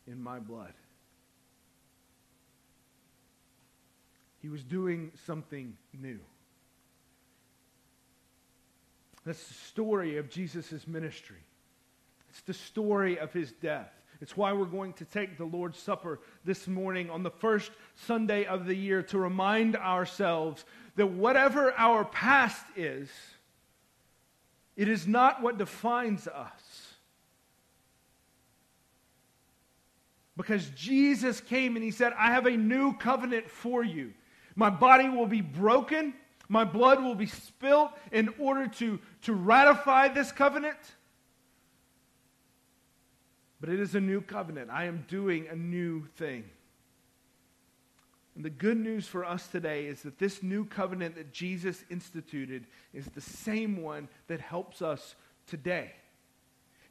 in 0.06 0.22
my 0.22 0.38
blood. 0.38 0.72
He 4.46 4.50
was 4.50 4.62
doing 4.62 5.10
something 5.26 5.76
new. 5.92 6.20
That's 9.24 9.44
the 9.44 9.54
story 9.54 10.18
of 10.18 10.30
Jesus' 10.30 10.86
ministry. 10.86 11.42
It's 12.30 12.42
the 12.42 12.54
story 12.54 13.18
of 13.18 13.32
his 13.32 13.50
death. 13.50 13.90
It's 14.20 14.36
why 14.36 14.52
we're 14.52 14.66
going 14.66 14.92
to 14.92 15.04
take 15.04 15.36
the 15.36 15.44
Lord's 15.44 15.80
Supper 15.80 16.20
this 16.44 16.68
morning 16.68 17.10
on 17.10 17.24
the 17.24 17.30
first 17.32 17.72
Sunday 17.96 18.44
of 18.44 18.66
the 18.66 18.76
year 18.76 19.02
to 19.02 19.18
remind 19.18 19.74
ourselves 19.74 20.64
that 20.94 21.08
whatever 21.08 21.72
our 21.72 22.04
past 22.04 22.66
is, 22.76 23.08
it 24.76 24.86
is 24.86 25.08
not 25.08 25.42
what 25.42 25.58
defines 25.58 26.28
us. 26.28 26.94
Because 30.36 30.70
Jesus 30.76 31.40
came 31.40 31.74
and 31.74 31.84
he 31.84 31.90
said, 31.90 32.12
I 32.16 32.30
have 32.30 32.46
a 32.46 32.56
new 32.56 32.92
covenant 32.92 33.50
for 33.50 33.82
you. 33.82 34.12
My 34.56 34.70
body 34.70 35.08
will 35.08 35.26
be 35.26 35.42
broken. 35.42 36.14
My 36.48 36.64
blood 36.64 37.02
will 37.02 37.14
be 37.14 37.26
spilt 37.26 37.92
in 38.10 38.30
order 38.38 38.66
to, 38.66 38.98
to 39.22 39.34
ratify 39.34 40.08
this 40.08 40.32
covenant. 40.32 40.78
But 43.60 43.68
it 43.68 43.80
is 43.80 43.94
a 43.94 44.00
new 44.00 44.20
covenant. 44.20 44.70
I 44.70 44.84
am 44.84 45.04
doing 45.08 45.46
a 45.48 45.56
new 45.56 46.06
thing. 46.16 46.44
And 48.34 48.44
the 48.44 48.50
good 48.50 48.76
news 48.76 49.06
for 49.06 49.24
us 49.24 49.46
today 49.48 49.86
is 49.86 50.02
that 50.02 50.18
this 50.18 50.42
new 50.42 50.66
covenant 50.66 51.16
that 51.16 51.32
Jesus 51.32 51.84
instituted 51.90 52.66
is 52.92 53.06
the 53.06 53.20
same 53.20 53.82
one 53.82 54.08
that 54.28 54.40
helps 54.40 54.82
us 54.82 55.14
today. 55.46 55.92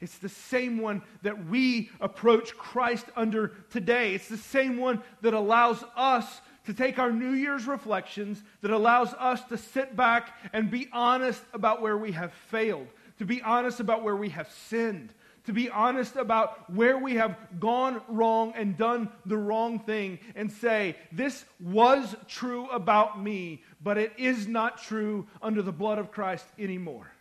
It's 0.00 0.18
the 0.18 0.28
same 0.28 0.78
one 0.78 1.02
that 1.22 1.46
we 1.46 1.90
approach 2.00 2.54
Christ 2.56 3.06
under 3.16 3.48
today. 3.70 4.14
It's 4.14 4.28
the 4.28 4.36
same 4.36 4.76
one 4.76 5.02
that 5.22 5.34
allows 5.34 5.82
us 5.96 6.40
to 6.66 6.74
take 6.74 6.98
our 6.98 7.10
New 7.10 7.32
Year's 7.32 7.66
reflections 7.66 8.42
that 8.60 8.70
allows 8.70 9.14
us 9.14 9.42
to 9.44 9.56
sit 9.56 9.96
back 9.96 10.36
and 10.52 10.70
be 10.70 10.88
honest 10.92 11.42
about 11.52 11.80
where 11.80 11.96
we 11.96 12.12
have 12.12 12.32
failed, 12.50 12.88
to 13.18 13.24
be 13.24 13.40
honest 13.42 13.80
about 13.80 14.02
where 14.02 14.16
we 14.16 14.28
have 14.30 14.50
sinned, 14.50 15.12
to 15.44 15.52
be 15.52 15.70
honest 15.70 16.16
about 16.16 16.68
where 16.70 16.98
we 16.98 17.14
have 17.14 17.36
gone 17.60 18.02
wrong 18.08 18.52
and 18.56 18.76
done 18.76 19.08
the 19.24 19.36
wrong 19.36 19.78
thing, 19.78 20.18
and 20.34 20.50
say, 20.50 20.96
This 21.12 21.44
was 21.60 22.16
true 22.26 22.68
about 22.70 23.22
me, 23.22 23.62
but 23.80 23.96
it 23.96 24.12
is 24.18 24.48
not 24.48 24.82
true 24.82 25.26
under 25.40 25.62
the 25.62 25.72
blood 25.72 25.98
of 25.98 26.10
Christ 26.10 26.46
anymore. 26.58 27.12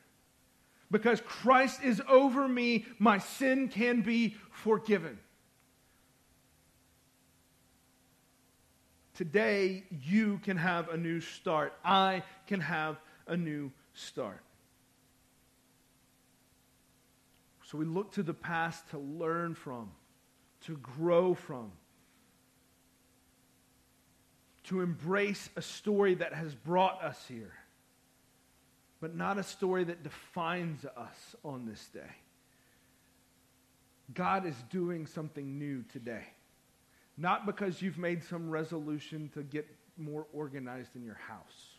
Because 0.91 1.21
Christ 1.21 1.84
is 1.84 2.01
over 2.08 2.47
me, 2.47 2.86
my 2.99 3.19
sin 3.19 3.67
can 3.67 4.01
be 4.01 4.36
forgiven. 4.49 5.19
Today, 9.15 9.84
you 10.04 10.39
can 10.43 10.58
have 10.58 10.89
a 10.89 10.97
new 10.97 11.21
start. 11.21 11.73
I 11.84 12.23
can 12.47 12.60
have 12.60 12.97
a 13.28 13.38
new 13.38 13.71
start. 13.93 14.41
So 17.63 17.78
we 17.78 17.86
look 17.86 18.12
to 18.13 18.23
the 18.23 18.34
past 18.34 18.89
to 18.91 18.99
learn 18.99 19.56
from, 19.56 19.89
to 20.65 20.78
grow 20.78 21.34
from, 21.34 21.71
to 24.65 24.82
embrace 24.82 25.49
a 25.56 25.62
story 25.62 26.15
that 26.15 26.34
has 26.34 26.54
brought 26.54 27.01
us 27.01 27.23
here, 27.28 27.54
but 28.99 29.15
not 29.15 29.38
a 29.38 29.43
story 29.43 29.86
that 29.86 30.04
defines 30.04 30.86
us 30.86 31.36
on 31.43 31.65
this 31.65 31.88
day. 31.93 32.01
God 34.13 34.45
is 34.45 34.56
doing 34.69 35.08
something 35.08 35.58
new 35.58 35.84
today. 35.91 36.25
Not 37.17 37.45
because 37.45 37.82
you've 37.82 37.97
made 37.97 38.23
some 38.23 38.49
resolution 38.49 39.30
to 39.34 39.43
get 39.43 39.67
more 39.97 40.28
organized 40.34 40.95
in 40.95 41.04
your 41.04 41.15
house. 41.15 41.75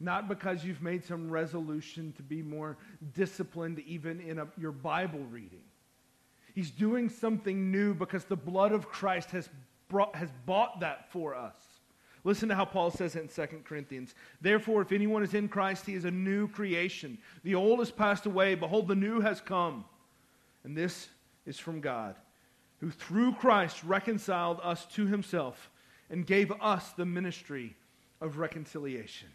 Not 0.00 0.28
because 0.28 0.64
you've 0.64 0.82
made 0.82 1.04
some 1.04 1.30
resolution 1.30 2.12
to 2.16 2.22
be 2.22 2.42
more 2.42 2.78
disciplined 3.14 3.78
even 3.80 4.20
in 4.20 4.38
a, 4.38 4.48
your 4.58 4.72
Bible 4.72 5.20
reading. 5.30 5.62
He's 6.54 6.70
doing 6.70 7.08
something 7.08 7.70
new 7.70 7.94
because 7.94 8.24
the 8.24 8.36
blood 8.36 8.72
of 8.72 8.88
Christ 8.88 9.30
has, 9.30 9.48
brought, 9.88 10.16
has 10.16 10.30
bought 10.46 10.80
that 10.80 11.12
for 11.12 11.34
us. 11.34 11.56
Listen 12.24 12.48
to 12.48 12.54
how 12.54 12.64
Paul 12.64 12.90
says 12.90 13.14
it 13.14 13.22
in 13.22 13.48
2 13.48 13.62
Corinthians. 13.64 14.14
Therefore, 14.40 14.82
if 14.82 14.92
anyone 14.92 15.22
is 15.22 15.34
in 15.34 15.48
Christ, 15.48 15.86
he 15.86 15.94
is 15.94 16.04
a 16.04 16.10
new 16.10 16.48
creation. 16.48 17.18
The 17.44 17.54
old 17.54 17.78
has 17.78 17.90
passed 17.90 18.26
away. 18.26 18.54
Behold, 18.54 18.88
the 18.88 18.94
new 18.94 19.20
has 19.20 19.40
come. 19.40 19.84
And 20.64 20.76
this 20.76 21.08
is 21.46 21.58
from 21.58 21.80
God 21.80 22.16
who 22.80 22.90
through 22.90 23.34
Christ 23.34 23.82
reconciled 23.84 24.60
us 24.62 24.86
to 24.94 25.06
himself 25.06 25.70
and 26.08 26.26
gave 26.26 26.52
us 26.60 26.90
the 26.92 27.06
ministry 27.06 27.76
of 28.20 28.38
reconciliation. 28.38 29.28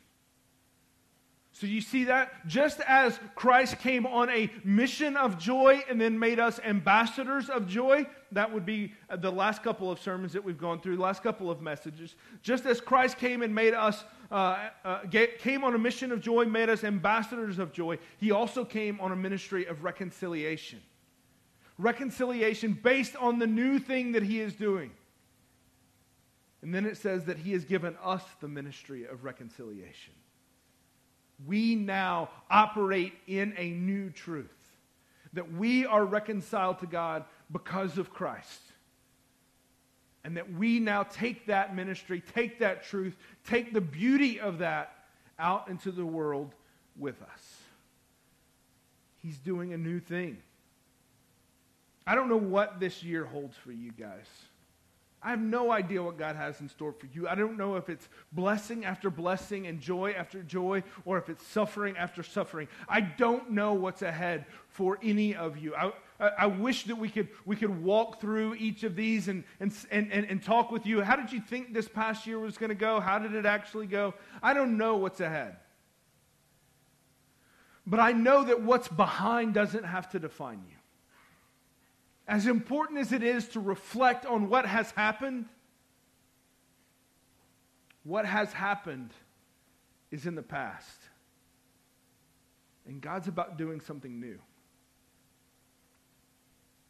So 1.56 1.68
you 1.68 1.80
see 1.80 2.04
that? 2.06 2.46
Just 2.48 2.82
as 2.82 3.18
Christ 3.34 3.80
came 3.80 4.06
on 4.06 4.30
a 4.30 4.52
mission 4.66 5.16
of 5.16 5.40
joy 5.40 5.86
and 5.90 6.02
then 6.02 6.20
made 6.20 6.38
us 6.38 6.60
ambassadors 6.66 7.50
of 7.50 7.66
joy, 7.66 8.08
that 8.34 8.54
would 8.54 8.66
be 8.66 8.92
the 9.20 9.32
last 9.32 9.64
couple 9.64 9.90
of 9.90 10.02
sermons 10.02 10.34
that 10.34 10.44
we've 10.44 10.58
gone 10.58 10.82
through, 10.82 10.98
the 10.98 11.02
last 11.02 11.24
couple 11.24 11.50
of 11.50 11.62
messages. 11.62 12.16
Just 12.42 12.66
as 12.66 12.82
Christ 12.82 13.18
came 13.18 13.42
and 13.42 13.56
made 13.56 13.74
us, 13.74 14.04
uh, 14.32 14.68
uh, 14.84 15.00
came 15.40 15.64
on 15.64 15.76
a 15.76 15.78
mission 15.78 16.12
of 16.12 16.20
joy, 16.20 16.44
made 16.44 16.70
us 16.70 16.84
ambassadors 16.84 17.58
of 17.58 17.72
joy, 17.72 18.00
he 18.18 18.32
also 18.32 18.66
came 18.66 19.00
on 19.00 19.14
a 19.14 19.16
ministry 19.16 19.66
of 19.66 19.86
reconciliation. 19.86 20.82
Reconciliation 21.78 22.74
based 22.74 23.16
on 23.16 23.40
the 23.40 23.48
new 23.48 23.80
thing 23.80 24.14
that 24.14 24.24
he 24.24 24.40
is 24.40 24.54
doing. 24.54 24.92
And 26.62 26.74
then 26.74 26.86
it 26.86 26.98
says 26.98 27.26
that 27.26 27.38
he 27.38 27.52
has 27.52 27.66
given 27.66 27.96
us 28.04 28.24
the 28.42 28.48
ministry 28.48 29.06
of 29.06 29.24
reconciliation 29.24 30.14
we 31.46 31.76
now 31.76 32.30
operate 32.50 33.14
in 33.28 33.54
a 33.58 33.70
new 33.72 34.10
truth 34.10 34.48
that 35.34 35.52
we 35.52 35.86
are 35.86 36.06
reconciled 36.06 36.80
to 36.80 36.86
God 36.86 37.26
because 37.52 37.98
of 37.98 38.14
Christ. 38.14 38.62
And 40.24 40.38
that 40.38 40.52
we 40.54 40.80
now 40.80 41.04
take 41.04 41.48
that 41.48 41.76
ministry, 41.76 42.24
take 42.34 42.60
that 42.60 42.84
truth, 42.84 43.16
take 43.46 43.74
the 43.74 43.82
beauty 43.82 44.40
of 44.40 44.60
that 44.60 44.94
out 45.38 45.68
into 45.68 45.92
the 45.92 46.06
world 46.06 46.56
with 46.98 47.22
us. 47.22 47.58
He's 49.22 49.38
doing 49.38 49.74
a 49.74 49.78
new 49.78 50.00
thing. 50.00 50.38
I 52.08 52.16
don't 52.16 52.30
know 52.30 52.38
what 52.38 52.80
this 52.80 53.04
year 53.04 53.26
holds 53.26 53.58
for 53.58 53.72
you 53.72 53.92
guys. 53.92 54.28
I 55.26 55.32
have 55.32 55.42
no 55.42 55.72
idea 55.72 56.04
what 56.04 56.20
God 56.20 56.36
has 56.36 56.62
in 56.62 56.70
store 56.70 56.94
for 56.94 57.08
you. 57.08 57.28
I 57.28 57.34
don't 57.34 57.58
know 57.58 57.78
if 57.78 57.90
it's 57.90 58.08
blessing 58.32 58.86
after 58.86 59.10
blessing 59.10 59.66
and 59.66 59.82
joy 59.82 60.12
after 60.12 60.44
joy 60.44 60.84
or 61.04 61.18
if 61.18 61.30
it's 61.30 61.44
suffering 61.48 61.98
after 61.98 62.22
suffering. 62.22 62.68
I 62.88 63.02
don't 63.02 63.50
know 63.50 63.74
what's 63.74 64.04
ahead 64.04 64.46
for 64.68 65.00
any 65.02 65.36
of 65.36 65.58
you. 65.58 65.74
I, 65.74 65.94
I, 66.20 66.46
wish 66.46 66.84
that 66.84 66.98
we 66.98 67.10
could, 67.10 67.30
we 67.44 67.56
could 67.56 67.84
walk 67.84 68.22
through 68.22 68.54
each 68.56 68.84
of 68.84 68.96
these 68.96 69.28
and, 69.28 69.44
and, 69.60 69.74
and, 69.90 70.12
and 70.12 70.44
talk 70.44 70.72
with 70.72 70.86
you. 70.86 71.02
How 71.02 71.16
did 71.16 71.34
you 71.34 71.42
think 71.42 71.74
this 71.74 71.88
past 71.88 72.28
year 72.28 72.38
was 72.38 72.60
going 72.60 72.70
to 72.70 72.76
go? 72.76 73.00
How 73.00 73.18
did 73.18 73.34
it 73.34 73.48
actually 73.48 73.88
go? 73.88 74.14
I 74.44 74.54
don't 74.54 74.78
know 74.78 74.98
what's 74.98 75.22
ahead. 75.22 75.56
But 77.88 78.00
I 78.00 78.12
know 78.12 78.44
that 78.44 78.62
what's 78.62 78.90
behind 78.90 79.56
doesn't 79.56 79.86
have 79.86 80.12
to 80.12 80.20
define 80.20 80.62
you. 80.70 80.75
As 82.28 82.48
important 82.48 83.00
as 83.00 83.12
it 83.12 83.24
is 83.24 83.48
to 83.50 83.60
reflect 83.60 84.26
on 84.26 84.50
what 84.50 84.66
has 84.66 84.92
happened, 84.92 85.46
what 88.04 88.26
has 88.26 88.52
happened 88.52 89.12
is 90.12 90.26
in 90.26 90.36
the 90.36 90.42
past. 90.42 91.00
And 92.88 93.02
God's 93.02 93.28
about 93.28 93.58
doing 93.58 93.80
something 93.80 94.20
new. 94.20 94.40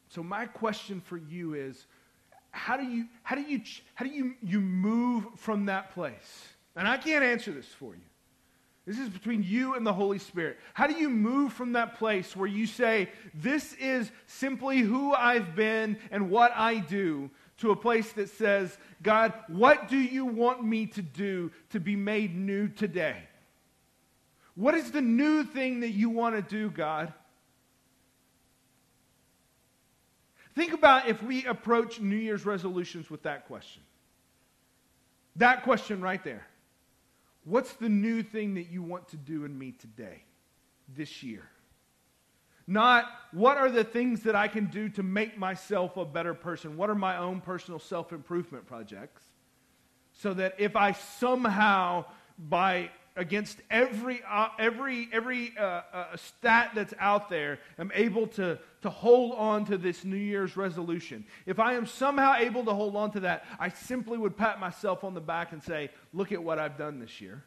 So 0.09 0.23
my 0.23 0.45
question 0.45 1.01
for 1.01 1.17
you 1.17 1.53
is 1.53 1.85
how 2.51 2.77
do 2.77 2.83
you 2.83 3.07
how 3.23 3.35
do 3.35 3.41
you 3.41 3.61
how 3.95 4.05
do 4.05 4.11
you 4.11 4.35
you 4.41 4.61
move 4.61 5.25
from 5.35 5.65
that 5.65 5.91
place? 5.93 6.47
And 6.75 6.87
I 6.87 6.97
can't 6.97 7.23
answer 7.23 7.51
this 7.51 7.67
for 7.67 7.95
you. 7.95 8.01
This 8.85 8.99
is 8.99 9.09
between 9.09 9.41
you 9.41 9.73
and 9.73 9.85
the 9.85 9.93
Holy 9.93 10.19
Spirit. 10.19 10.59
How 10.73 10.85
do 10.85 10.93
you 10.93 11.09
move 11.09 11.53
from 11.53 11.73
that 11.73 11.97
place 11.97 12.35
where 12.35 12.47
you 12.47 12.67
say, 12.67 13.09
This 13.33 13.73
is 13.73 14.11
simply 14.27 14.79
who 14.79 15.13
I've 15.13 15.55
been 15.55 15.97
and 16.11 16.29
what 16.29 16.51
I 16.55 16.77
do, 16.77 17.31
to 17.57 17.71
a 17.71 17.75
place 17.75 18.11
that 18.13 18.29
says, 18.29 18.77
God, 19.01 19.33
what 19.47 19.87
do 19.87 19.97
you 19.97 20.25
want 20.25 20.63
me 20.63 20.87
to 20.87 21.01
do 21.01 21.51
to 21.71 21.79
be 21.79 21.95
made 21.95 22.35
new 22.35 22.67
today? 22.67 23.17
What 24.55 24.75
is 24.75 24.91
the 24.91 25.01
new 25.01 25.43
thing 25.43 25.79
that 25.79 25.91
you 25.91 26.09
want 26.09 26.35
to 26.35 26.41
do, 26.41 26.69
God? 26.69 27.13
Think 30.53 30.73
about 30.73 31.07
if 31.07 31.21
we 31.23 31.45
approach 31.45 31.99
New 31.99 32.15
Year's 32.15 32.45
resolutions 32.45 33.09
with 33.09 33.23
that 33.23 33.47
question. 33.47 33.81
That 35.37 35.63
question 35.63 36.01
right 36.01 36.23
there. 36.23 36.45
What's 37.45 37.73
the 37.73 37.89
new 37.89 38.23
thing 38.23 38.55
that 38.55 38.69
you 38.69 38.83
want 38.83 39.07
to 39.09 39.17
do 39.17 39.45
in 39.45 39.57
me 39.57 39.71
today, 39.71 40.23
this 40.93 41.23
year? 41.23 41.47
Not 42.67 43.05
what 43.31 43.57
are 43.57 43.69
the 43.69 43.83
things 43.83 44.23
that 44.23 44.35
I 44.35 44.47
can 44.47 44.65
do 44.65 44.89
to 44.89 45.03
make 45.03 45.37
myself 45.37 45.95
a 45.97 46.05
better 46.05 46.33
person? 46.33 46.75
What 46.75 46.89
are 46.89 46.95
my 46.95 47.17
own 47.17 47.41
personal 47.41 47.79
self 47.79 48.11
improvement 48.11 48.65
projects? 48.65 49.21
So 50.13 50.33
that 50.33 50.55
if 50.57 50.75
I 50.75 50.93
somehow, 50.93 52.05
by 52.39 52.89
against 53.15 53.57
every, 53.69 54.21
uh, 54.29 54.49
every, 54.59 55.07
every 55.11 55.53
uh, 55.57 55.81
uh, 55.93 56.17
stat 56.17 56.71
that's 56.75 56.93
out 56.99 57.29
there, 57.29 57.59
am 57.79 57.91
able 57.93 58.27
to, 58.27 58.59
to 58.81 58.89
hold 58.89 59.33
on 59.33 59.65
to 59.65 59.77
this 59.77 60.03
New 60.03 60.17
Year's 60.17 60.57
resolution. 60.57 61.25
If 61.45 61.59
I 61.59 61.73
am 61.73 61.85
somehow 61.85 62.35
able 62.37 62.65
to 62.65 62.73
hold 62.73 62.95
on 62.95 63.11
to 63.11 63.21
that, 63.21 63.45
I 63.59 63.69
simply 63.69 64.17
would 64.17 64.35
pat 64.35 64.59
myself 64.59 65.03
on 65.03 65.13
the 65.13 65.21
back 65.21 65.53
and 65.53 65.63
say, 65.63 65.91
Look 66.13 66.31
at 66.31 66.43
what 66.43 66.59
I've 66.59 66.77
done 66.77 66.99
this 66.99 67.21
year. 67.21 67.43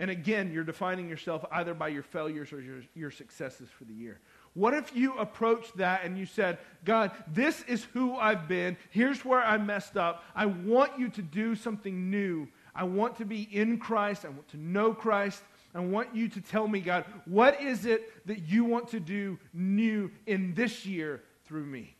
And 0.00 0.10
again, 0.10 0.52
you're 0.52 0.64
defining 0.64 1.08
yourself 1.08 1.44
either 1.52 1.72
by 1.72 1.88
your 1.88 2.02
failures 2.02 2.52
or 2.52 2.60
your, 2.60 2.82
your 2.94 3.10
successes 3.10 3.68
for 3.70 3.84
the 3.84 3.94
year. 3.94 4.20
What 4.54 4.72
if 4.72 4.94
you 4.94 5.18
approached 5.18 5.76
that 5.78 6.04
and 6.04 6.16
you 6.16 6.26
said, 6.26 6.58
God, 6.84 7.10
this 7.32 7.62
is 7.62 7.84
who 7.92 8.16
I've 8.16 8.46
been. 8.46 8.76
Here's 8.90 9.24
where 9.24 9.42
I 9.42 9.58
messed 9.58 9.96
up. 9.96 10.24
I 10.34 10.46
want 10.46 10.98
you 10.98 11.08
to 11.10 11.22
do 11.22 11.56
something 11.56 12.08
new. 12.08 12.48
I 12.74 12.84
want 12.84 13.16
to 13.16 13.24
be 13.24 13.42
in 13.52 13.78
Christ. 13.78 14.24
I 14.24 14.28
want 14.28 14.48
to 14.48 14.56
know 14.56 14.94
Christ. 14.94 15.42
I 15.74 15.80
want 15.80 16.14
you 16.14 16.28
to 16.28 16.40
tell 16.40 16.68
me, 16.68 16.80
God, 16.80 17.04
what 17.24 17.60
is 17.60 17.84
it 17.84 18.26
that 18.26 18.48
you 18.48 18.64
want 18.64 18.88
to 18.90 19.00
do 19.00 19.38
new 19.52 20.10
in 20.26 20.54
this 20.54 20.86
year 20.86 21.22
through 21.46 21.66
me 21.66 21.96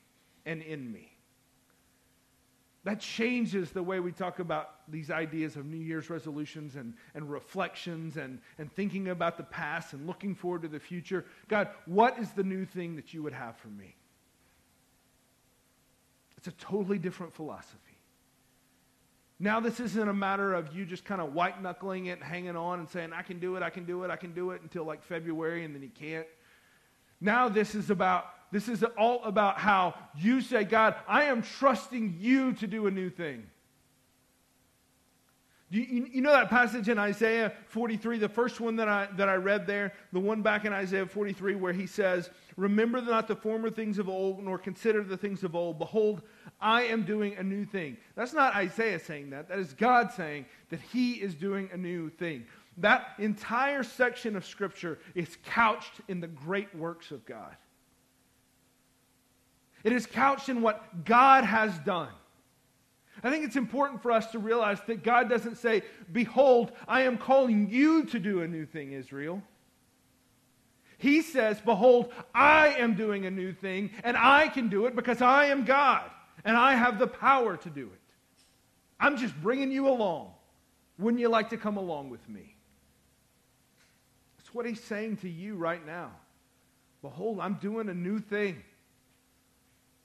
and 0.47 0.63
in 0.63 0.93
me? 0.93 1.14
That 2.85 3.01
changes 3.01 3.71
the 3.71 3.83
way 3.83 3.99
we 3.99 4.13
talk 4.13 4.41
about 4.41 4.91
these 4.91 5.11
ideas 5.11 5.57
of 5.57 5.65
New 5.65 5.79
Year's 5.79 6.11
resolutions 6.11 6.77
and, 6.77 6.93
and 7.15 7.31
reflections 7.31 8.19
and, 8.19 8.41
and 8.59 8.71
thinking 8.71 9.09
about 9.09 9.39
the 9.39 9.43
past 9.45 9.95
and 9.95 10.07
looking 10.07 10.35
forward 10.35 10.63
to 10.63 10.69
the 10.69 10.79
future. 10.79 11.25
God, 11.49 11.71
what 11.87 12.19
is 12.19 12.31
the 12.33 12.45
new 12.45 12.67
thing 12.67 12.97
that 12.97 13.15
you 13.15 13.23
would 13.23 13.33
have 13.33 13.57
for 13.57 13.69
me? 13.69 13.97
It's 16.37 16.47
a 16.47 16.53
totally 16.53 16.99
different 16.99 17.33
philosophy. 17.33 17.79
Now, 19.41 19.61
this 19.61 19.81
isn't 19.81 20.09
a 20.09 20.15
matter 20.15 20.53
of 20.53 20.77
you 20.77 20.85
just 20.85 21.07
kind 21.07 21.23
of 21.23 21.33
white 21.33 21.63
knuckling 21.63 22.07
it, 22.07 22.23
hanging 22.23 22.55
on, 22.55 22.81
and 22.81 22.89
saying, 22.89 23.13
I 23.15 23.23
can 23.23 23.41
do 23.41 23.57
it, 23.57 23.63
I 23.63 23.71
can 23.71 23.85
do 23.87 24.05
it, 24.05 24.11
I 24.11 24.17
can 24.17 24.35
do 24.35 24.51
it 24.51 24.61
until 24.63 24.85
like 24.85 25.03
February, 25.03 25.65
and 25.65 25.75
then 25.75 25.83
you 25.83 25.89
can't. 25.89 26.27
Now, 27.21 27.49
this 27.49 27.75
is 27.75 27.89
about 27.89 28.27
this 28.55 28.69
is 28.69 28.85
all 28.97 29.21
about 29.25 29.59
how 29.59 29.95
you 30.17 30.41
say, 30.41 30.63
God, 30.63 30.95
I 31.09 31.25
am 31.25 31.43
trusting 31.43 32.19
you 32.21 32.53
to 32.53 32.69
do 32.69 32.87
a 32.87 32.91
new 32.91 33.11
thing. 33.11 33.49
You, 35.71 36.09
you, 36.13 36.21
know 36.21 36.31
that 36.31 36.51
passage 36.51 36.89
in 36.89 36.97
Isaiah 36.97 37.53
43, 37.67 38.19
the 38.19 38.29
first 38.29 38.61
one 38.61 38.77
that 38.77 38.89
I, 38.89 39.09
that 39.17 39.29
I 39.29 39.35
read 39.35 39.67
there, 39.67 39.93
the 40.13 40.21
one 40.21 40.41
back 40.41 40.65
in 40.65 40.73
Isaiah 40.73 41.05
43 41.05 41.57
where 41.57 41.73
he 41.73 41.89
says, 41.89 42.31
Remember 42.57 43.03
not 43.03 43.27
the 43.27 43.35
former 43.35 43.71
things 43.71 43.99
of 43.99 44.09
old, 44.09 44.41
nor 44.41 44.57
consider 44.57 45.03
the 45.03 45.17
things 45.17 45.43
of 45.43 45.57
old. 45.57 45.81
Behold, 45.81 46.23
I 46.61 46.85
am 46.85 47.03
doing 47.03 47.35
a 47.35 47.43
new 47.43 47.65
thing. 47.65 47.97
That's 48.15 48.35
not 48.35 48.55
Isaiah 48.55 49.01
saying 49.01 49.31
that. 49.31 49.49
That 49.49 49.59
is 49.59 49.73
God 49.73 50.13
saying 50.13 50.47
that 50.71 50.81
he 50.81 51.15
is 51.15 51.35
doing 51.35 51.71
a 51.73 51.77
new 51.77 52.09
thing. 52.09 52.45
That 52.77 53.15
entire 53.19 53.83
section 53.83 54.37
of 54.37 54.47
Scripture 54.47 55.01
is 55.17 55.39
couched 55.45 56.03
in 56.07 56.21
the 56.21 56.29
great 56.29 56.73
works 56.73 57.11
of 57.11 57.27
God. 57.27 57.57
It 59.85 59.93
is 59.93 60.07
couched 60.07 60.49
in 60.49 60.63
what 60.63 61.05
God 61.05 61.45
has 61.45 61.79
done. 61.81 62.09
I 63.23 63.31
think 63.31 63.45
it's 63.45 63.57
important 63.57 64.03
for 64.03 64.11
us 64.11 64.33
to 64.33 64.39
realize 64.39 64.79
that 64.87 65.05
God 65.05 65.29
doesn't 65.29 65.57
say, 65.57 65.83
Behold, 66.13 66.73
I 66.89 67.03
am 67.03 67.17
calling 67.17 67.71
you 67.71 68.05
to 68.07 68.19
do 68.19 68.43
a 68.43 68.49
new 68.49 68.67
thing, 68.67 68.93
Israel. 68.93 69.43
He 70.99 71.23
says, 71.23 71.61
Behold, 71.61 72.13
I 72.35 72.69
am 72.79 72.95
doing 72.95 73.27
a 73.27 73.31
new 73.31 73.53
thing, 73.53 73.91
and 74.03 74.17
I 74.17 74.49
can 74.49 74.69
do 74.69 74.87
it 74.87 74.97
because 74.97 75.23
I 75.23 75.47
am 75.47 75.65
God, 75.65 76.11
and 76.45 76.57
I 76.57 76.75
have 76.75 76.99
the 76.99 77.07
power 77.07 77.57
to 77.59 77.71
do 77.71 77.85
it. 77.87 78.01
I'm 78.99 79.17
just 79.17 79.35
bringing 79.43 79.71
you 79.71 79.89
along. 79.89 80.33
Wouldn't 80.99 81.21
you 81.21 81.29
like 81.29 81.51
to 81.51 81.57
come 81.57 81.77
along 81.77 82.11
with 82.11 82.27
me? 82.29 82.55
That's 84.39 84.55
what 84.55 84.67
he's 84.67 84.83
saying 84.83 85.19
to 85.19 85.29
you 85.29 85.57
right 85.57 85.85
now. 85.85 86.11
Behold, 87.03 87.41
I'm 87.41 87.55
doing 87.55 87.89
a 87.89 87.95
new 87.95 88.19
thing. 88.19 88.63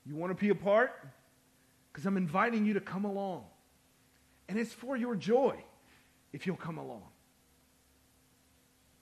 You 0.10 0.16
want 0.16 0.36
to 0.36 0.36
be 0.36 0.50
a 0.50 0.56
part? 0.56 1.08
Because 1.92 2.08
I'm 2.08 2.18
inviting 2.18 2.66
you 2.66 2.74
to 2.74 2.82
come 2.82 3.06
along. 3.06 3.44
And 4.48 4.58
it's 4.58 4.74
for 4.74 4.98
your 4.98 5.16
joy 5.16 5.56
if 6.34 6.48
you'll 6.48 6.56
come 6.56 6.80
along. 6.80 7.04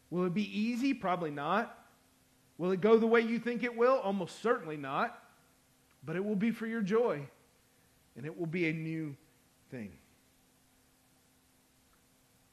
Will 0.09 0.25
it 0.25 0.33
be 0.33 0.59
easy? 0.59 0.93
Probably 0.93 1.31
not. 1.31 1.73
Will 2.57 2.71
it 2.71 2.81
go 2.81 2.97
the 2.97 3.07
way 3.07 3.21
you 3.21 3.39
think 3.39 3.63
it 3.63 3.77
will? 3.77 3.95
Almost 3.99 4.41
certainly 4.41 4.75
not. 4.75 5.17
But 6.03 6.17
it 6.17 6.25
will 6.25 6.35
be 6.35 6.51
for 6.51 6.67
your 6.67 6.81
joy, 6.81 7.21
and 8.15 8.25
it 8.25 8.37
will 8.37 8.45
be 8.45 8.67
a 8.67 8.73
new 8.73 9.15
thing. 9.71 9.91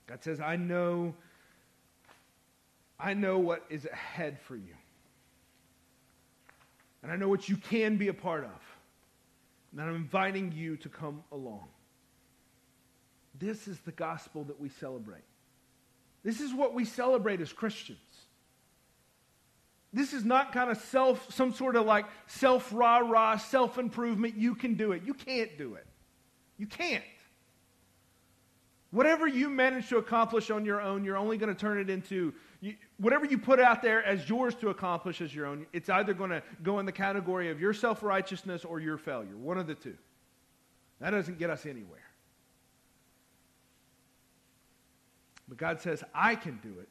God 0.07 0.23
says, 0.23 0.41
I 0.41 0.57
know, 0.57 1.15
I 3.01 3.15
know 3.15 3.39
what 3.39 3.65
is 3.69 3.87
ahead 3.87 4.39
for 4.41 4.55
you. 4.55 4.75
And 7.05 7.13
I 7.13 7.17
know 7.17 7.29
what 7.29 7.51
you 7.51 7.59
can 7.59 7.99
be 7.99 8.09
a 8.09 8.15
part 8.15 8.45
of. 8.45 8.51
And 9.73 9.83
I'm 9.83 9.95
inviting 9.95 10.53
you 10.53 10.79
to 10.79 10.89
come 10.89 11.23
along. 11.31 11.69
This 13.39 13.69
is 13.69 13.79
the 13.81 13.93
gospel 13.93 14.43
that 14.45 14.59
we 14.59 14.71
celebrate. 14.71 15.25
This 16.23 16.41
is 16.41 16.55
what 16.55 16.73
we 16.73 16.87
celebrate 16.87 17.43
as 17.43 17.53
Christians. 17.53 17.99
This 19.93 20.15
is 20.15 20.25
not 20.25 20.53
kind 20.53 20.71
of 20.71 20.79
self, 20.79 21.31
some 21.31 21.53
sort 21.53 21.77
of 21.77 21.85
like 21.85 22.07
self 22.27 22.73
rah 22.73 22.99
rah, 22.99 23.37
self 23.37 23.77
improvement. 23.77 24.37
You 24.39 24.55
can 24.55 24.75
do 24.75 24.93
it. 24.93 25.03
You 25.05 25.13
can't 25.13 25.59
do 25.59 25.75
it. 25.75 25.87
You 26.57 26.67
can't. 26.67 27.05
Whatever 28.95 29.27
you 29.27 29.51
manage 29.51 29.89
to 29.89 29.97
accomplish 29.97 30.53
on 30.53 30.65
your 30.65 30.81
own, 30.81 31.03
you're 31.03 31.17
only 31.17 31.37
going 31.37 31.53
to 31.53 31.61
turn 31.61 31.81
it 31.81 31.91
into 31.91 32.33
you, 32.61 32.77
whatever 32.99 33.27
you 33.27 33.39
put 33.39 33.59
out 33.59 33.83
there 33.83 34.05
as 34.05 34.29
yours 34.29 34.55
to 34.55 34.69
accomplish 34.69 35.21
as 35.21 35.35
your 35.35 35.47
own. 35.47 35.67
It's 35.73 35.89
either 35.89 36.15
going 36.15 36.31
to 36.31 36.45
go 36.63 36.79
in 36.79 36.87
the 36.87 36.93
category 36.93 37.51
of 37.51 37.61
your 37.61 37.75
self 37.75 38.05
righteousness 38.05 38.65
or 38.65 38.79
your 38.79 38.97
failure. 38.97 39.37
One 39.37 39.59
of 39.59 39.67
the 39.67 39.75
two. 39.75 39.97
That 41.01 41.11
doesn't 41.11 41.41
get 41.41 41.51
us 41.51 41.67
anywhere. 41.67 42.05
But 45.49 45.59
God 45.59 45.81
says, 45.81 46.05
I 46.15 46.37
can 46.37 46.61
do 46.63 46.79
it, 46.79 46.89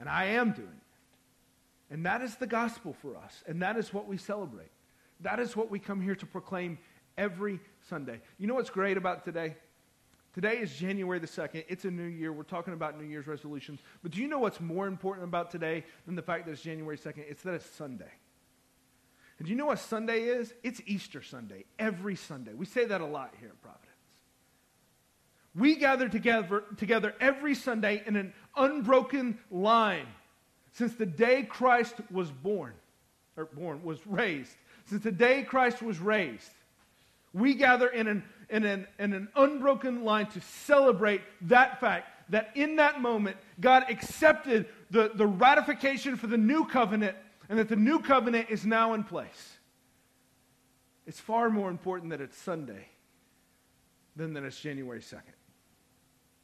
and 0.00 0.08
I 0.08 0.24
am 0.24 0.50
doing 0.50 0.66
it. 0.66 1.94
And 1.94 2.04
that 2.06 2.22
is 2.22 2.34
the 2.34 2.48
gospel 2.48 2.92
for 2.92 3.16
us, 3.16 3.44
and 3.46 3.62
that 3.62 3.76
is 3.76 3.94
what 3.94 4.08
we 4.08 4.16
celebrate. 4.16 4.72
That 5.20 5.38
is 5.38 5.54
what 5.54 5.70
we 5.70 5.78
come 5.78 6.00
here 6.00 6.16
to 6.16 6.26
proclaim 6.26 6.76
every 7.16 7.60
Sunday. 7.88 8.20
You 8.36 8.48
know 8.48 8.54
what's 8.54 8.68
great 8.68 8.96
about 8.96 9.24
today? 9.24 9.54
Today 10.34 10.58
is 10.58 10.74
January 10.74 11.20
the 11.20 11.28
2nd. 11.28 11.64
It's 11.68 11.84
a 11.84 11.90
new 11.90 12.02
year. 12.02 12.32
We're 12.32 12.42
talking 12.42 12.74
about 12.74 12.98
New 12.98 13.06
Year's 13.06 13.28
resolutions. 13.28 13.78
But 14.02 14.10
do 14.10 14.20
you 14.20 14.26
know 14.26 14.40
what's 14.40 14.60
more 14.60 14.88
important 14.88 15.28
about 15.28 15.52
today 15.52 15.84
than 16.06 16.16
the 16.16 16.22
fact 16.22 16.46
that 16.46 16.52
it's 16.52 16.60
January 16.62 16.98
2nd? 16.98 17.24
It's 17.28 17.42
that 17.42 17.54
it's 17.54 17.66
Sunday. 17.66 18.10
And 19.38 19.46
do 19.46 19.50
you 19.52 19.56
know 19.56 19.66
what 19.66 19.78
Sunday 19.78 20.24
is? 20.24 20.52
It's 20.64 20.80
Easter 20.86 21.22
Sunday, 21.22 21.64
every 21.78 22.16
Sunday. 22.16 22.52
We 22.52 22.66
say 22.66 22.84
that 22.84 23.00
a 23.00 23.06
lot 23.06 23.32
here 23.38 23.50
at 23.50 23.62
Providence. 23.62 23.90
We 25.54 25.76
gather 25.76 26.08
together, 26.08 26.64
together 26.78 27.14
every 27.20 27.54
Sunday 27.54 28.02
in 28.04 28.16
an 28.16 28.32
unbroken 28.56 29.38
line 29.52 30.08
since 30.72 30.94
the 30.94 31.06
day 31.06 31.44
Christ 31.44 31.94
was 32.10 32.32
born, 32.32 32.72
or 33.36 33.44
born, 33.44 33.84
was 33.84 34.04
raised. 34.04 34.56
Since 34.86 35.04
the 35.04 35.12
day 35.12 35.44
Christ 35.44 35.80
was 35.80 36.00
raised, 36.00 36.50
we 37.34 37.54
gather 37.54 37.88
in 37.88 38.06
an, 38.06 38.22
in 38.48 38.64
an, 38.64 38.86
in 38.98 39.12
an 39.12 39.28
unbroken 39.36 40.04
line 40.04 40.26
to 40.28 40.40
celebrate 40.40 41.20
that 41.42 41.80
fact 41.80 42.08
that 42.30 42.50
in 42.54 42.76
that 42.76 43.00
moment, 43.00 43.36
God 43.60 43.84
accepted 43.90 44.66
the, 44.90 45.10
the 45.14 45.26
ratification 45.26 46.16
for 46.16 46.28
the 46.28 46.38
new 46.38 46.64
covenant 46.64 47.16
and 47.48 47.58
that 47.58 47.68
the 47.68 47.76
new 47.76 47.98
covenant 47.98 48.46
is 48.48 48.64
now 48.64 48.94
in 48.94 49.04
place. 49.04 49.58
It's 51.06 51.20
far 51.20 51.50
more 51.50 51.68
important 51.68 52.10
that 52.10 52.20
it's 52.20 52.38
Sunday 52.38 52.88
than 54.16 54.32
that 54.34 54.44
it's 54.44 54.58
January 54.58 55.00
2nd 55.00 55.20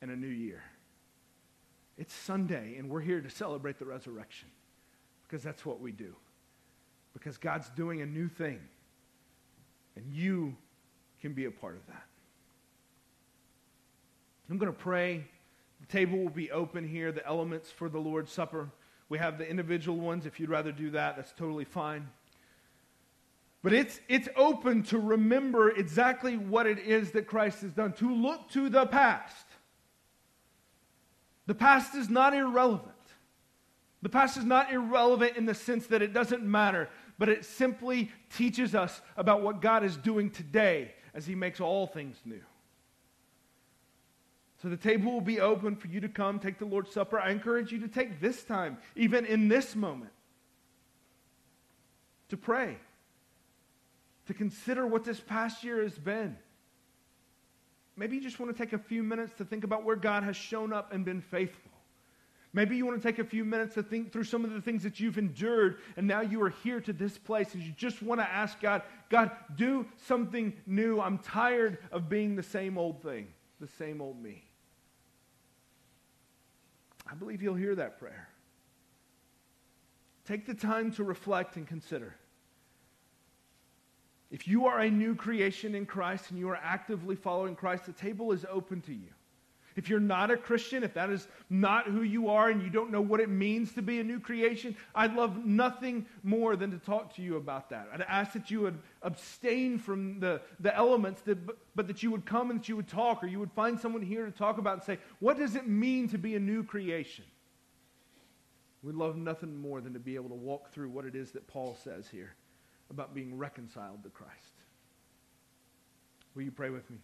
and 0.03 0.11
a 0.11 0.17
new 0.17 0.27
year. 0.27 0.63
It's 1.97 2.13
Sunday, 2.13 2.77
and 2.79 2.91
we're 2.91 3.01
here 3.01 3.21
to 3.21 3.31
celebrate 3.31 3.79
the 3.79 3.85
resurrection 3.85 4.49
because 5.27 5.43
that's 5.43 5.65
what 5.65 5.81
we 5.81 5.93
do. 5.93 6.15
Because 7.13 7.39
God's 7.39 7.69
doing 7.71 8.03
a 8.03 8.07
new 8.07 8.29
thing, 8.29 8.61
and 9.97 10.13
you 10.13 10.57
can 11.21 11.33
be 11.33 11.45
a 11.45 11.51
part 11.51 11.77
of 11.77 11.87
that. 11.89 12.05
I'm 14.51 14.59
going 14.59 14.73
to 14.73 14.79
pray. 14.79 15.25
The 15.81 15.87
table 15.87 16.19
will 16.19 16.31
be 16.31 16.51
open 16.51 16.87
here, 16.87 17.13
the 17.13 17.27
elements 17.27 17.71
for 17.71 17.89
the 17.89 17.99
Lord's 17.99 18.33
Supper. 18.33 18.69
We 19.09 19.19
have 19.19 19.39
the 19.39 19.49
individual 19.49 19.99
ones. 19.99 20.27
If 20.27 20.41
you'd 20.41 20.51
rather 20.51 20.73
do 20.73 20.91
that, 20.91 21.17
that's 21.17 21.33
totally 21.33 21.65
fine. 21.65 22.09
But 23.63 23.73
it's, 23.73 24.01
it's 24.09 24.29
open 24.37 24.83
to 24.85 24.99
remember 24.99 25.71
exactly 25.71 26.37
what 26.37 26.67
it 26.67 26.79
is 26.79 27.13
that 27.13 27.27
Christ 27.27 27.61
has 27.63 27.73
done, 27.73 27.93
to 27.95 28.13
look 28.13 28.49
to 28.51 28.69
the 28.69 28.87
past 28.87 29.47
the 31.51 31.55
past 31.57 31.97
is 31.97 32.09
not 32.09 32.33
irrelevant. 32.33 32.95
The 34.03 34.09
past 34.09 34.37
is 34.37 34.45
not 34.45 34.73
irrelevant 34.73 35.37
in 35.37 35.47
the 35.47 35.55
sense 35.55 35.89
that 35.89 36.01
it 36.01 36.13
doesn't 36.13 36.45
matter, 36.45 36.89
but 37.19 37.29
it 37.29 37.45
simply 37.45 38.13
teaches 38.37 38.73
us 38.73 39.01
about 39.17 39.43
what 39.43 39.61
God 39.61 39.83
is 39.83 39.97
doing 39.97 40.31
today 40.31 40.95
as 41.15 41.27
He 41.27 41.35
makes 41.35 41.61
all 41.61 41.87
things 41.87 42.17
new. 42.25 42.43
So 44.63 44.69
the 44.69 44.77
table 44.77 45.13
will 45.13 45.21
be 45.23 45.41
open 45.41 45.75
for 45.75 45.89
you 45.89 46.01
to 46.01 46.09
come, 46.09 46.39
take 46.39 46.59
the 46.59 46.67
Lord's 46.67 46.91
Supper. 46.91 47.19
I 47.19 47.31
encourage 47.31 47.73
you 47.73 47.81
to 47.81 47.89
take 47.89 48.21
this 48.21 48.43
time, 48.43 48.77
even 48.95 49.25
in 49.25 49.49
this 49.49 49.75
moment, 49.75 50.13
to 52.29 52.37
pray, 52.37 52.77
to 54.27 54.35
consider 54.35 54.87
what 54.87 55.05
this 55.05 55.19
past 55.19 55.65
year 55.65 55.83
has 55.83 55.99
been. 55.99 56.37
Maybe 57.97 58.17
you 58.17 58.23
just 58.23 58.39
want 58.39 58.55
to 58.55 58.63
take 58.63 58.75
a 58.75 58.79
few 58.79 59.03
minutes 59.03 59.33
to 59.39 59.45
think 59.45 59.65
about 59.65 59.85
where 59.85 59.97
God 59.97 60.25
has 60.25 60.37
shown 60.37 60.73
up 60.73 60.93
and 60.93 61.05
been 61.05 61.23
faithful. 61.23 61.70
Maybe 62.53 62.77
you 62.77 62.85
want 62.85 63.01
to 63.01 63.09
take 63.09 63.21
a 63.21 63.25
few 63.25 63.45
minutes 63.45 63.75
to 63.75 63.83
think 63.83 64.13
through 64.13 64.25
some 64.25 64.45
of 64.45 64.53
the 64.53 64.61
things 64.61 64.83
that 64.83 64.99
you've 64.99 65.19
endured, 65.19 65.79
and 65.97 66.07
now 66.07 66.21
you 66.21 66.43
are 66.43 66.51
here 66.51 66.81
to 66.81 66.93
this 66.93 67.17
place, 67.17 67.55
and 67.55 67.63
you 67.63 67.73
just 67.77 68.03
want 68.03 68.21
to 68.21 68.29
ask 68.29 68.61
God, 68.61 68.83
God, 69.09 69.31
do 69.55 69.87
something 70.07 70.53
new. 70.67 71.01
I'm 71.01 71.19
tired 71.19 71.79
of 71.93 72.09
being 72.09 72.35
the 72.35 72.43
same 72.43 72.77
old 72.77 73.03
thing, 73.03 73.29
the 73.61 73.69
same 73.69 74.01
old 74.01 74.21
me. 74.21 74.43
I 77.09 77.15
believe 77.15 77.41
you'll 77.41 77.55
hear 77.55 77.77
that 77.77 78.01
prayer. 78.01 78.29
Take 80.25 80.47
the 80.47 80.55
time 80.55 80.93
to 80.93 81.05
reflect 81.05 81.57
and 81.57 81.67
consider. 81.67 82.17
If 84.31 84.47
you 84.47 84.67
are 84.67 84.81
a 84.81 84.91
new 84.91 85.15
creation 85.15 85.75
in 85.75 85.87
Christ 85.87 86.31
and 86.31 86.39
you 86.39 86.49
are 86.51 86.61
actively 86.63 87.17
following 87.17 87.57
Christ, 87.57 87.87
the 87.87 87.93
table 87.93 88.31
is 88.33 88.45
open 88.49 88.81
to 88.83 88.93
you. 88.93 89.09
If 89.77 89.89
you're 89.89 90.01
not 90.01 90.31
a 90.31 90.37
Christian, 90.37 90.83
if 90.83 90.95
that 90.95 91.11
is 91.11 91.29
not 91.49 91.87
who 91.87 92.03
you 92.03 92.29
are 92.29 92.51
and 92.51 92.63
you 92.63 92.71
don't 92.71 92.91
know 92.91 93.01
what 93.01 93.21
it 93.21 93.29
means 93.29 93.73
to 93.75 93.83
be 93.83 94.01
a 94.01 94.05
new 94.05 94.19
creation, 94.19 94.77
I'd 94.95 95.15
love 95.15 95.45
nothing 95.45 96.07
more 96.23 96.57
than 96.57 96.71
to 96.73 96.79
talk 96.79 97.15
to 97.17 97.23
you 97.23 97.37
about 97.37 97.71
that. 97.71 97.89
I'd 97.93 98.03
ask 98.03 98.33
that 98.33 98.51
you 98.51 98.61
would 98.61 98.79
abstain 99.03 99.79
from 99.79 100.21
the, 100.21 100.41
the 100.59 100.75
elements, 100.77 101.23
that, 101.23 101.39
but 101.75 101.87
that 101.87 102.03
you 102.03 102.11
would 102.11 102.27
come 102.27 102.51
and 102.51 102.61
that 102.61 102.69
you 102.69 102.77
would 102.77 102.89
talk, 102.89 103.23
or 103.23 103.27
you 103.27 103.39
would 103.39 103.53
find 103.53 103.79
someone 103.79 104.03
here 104.03 104.27
to 104.27 104.33
talk 104.33 104.59
about 104.59 104.75
and 104.75 104.83
say, 104.83 104.99
What 105.21 105.39
does 105.39 105.55
it 105.55 105.69
mean 105.69 106.09
to 106.09 106.19
be 106.19 106.35
a 106.35 106.41
new 106.41 106.65
creation? 106.65 107.25
We'd 108.83 108.95
love 108.95 109.17
nothing 109.17 109.57
more 109.61 109.81
than 109.81 109.93
to 109.93 109.99
be 109.99 110.15
able 110.15 110.31
to 110.31 110.35
walk 110.35 110.73
through 110.73 110.89
what 110.89 111.05
it 111.05 111.15
is 111.15 111.33
that 111.33 111.47
Paul 111.47 111.77
says 111.85 112.09
here 112.09 112.35
about 112.89 113.15
being 113.15 113.37
reconciled 113.37 114.03
to 114.05 114.09
Christ. 114.09 114.55
Will 116.35 116.43
you 116.43 116.51
pray 116.51 116.71
with 116.71 116.89
me? 116.91 116.99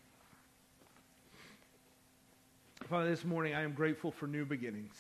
Father, 2.89 3.11
this 3.11 3.25
morning 3.25 3.53
I 3.53 3.63
am 3.63 3.73
grateful 3.73 4.13
for 4.13 4.29
new 4.29 4.45
beginnings. 4.45 4.95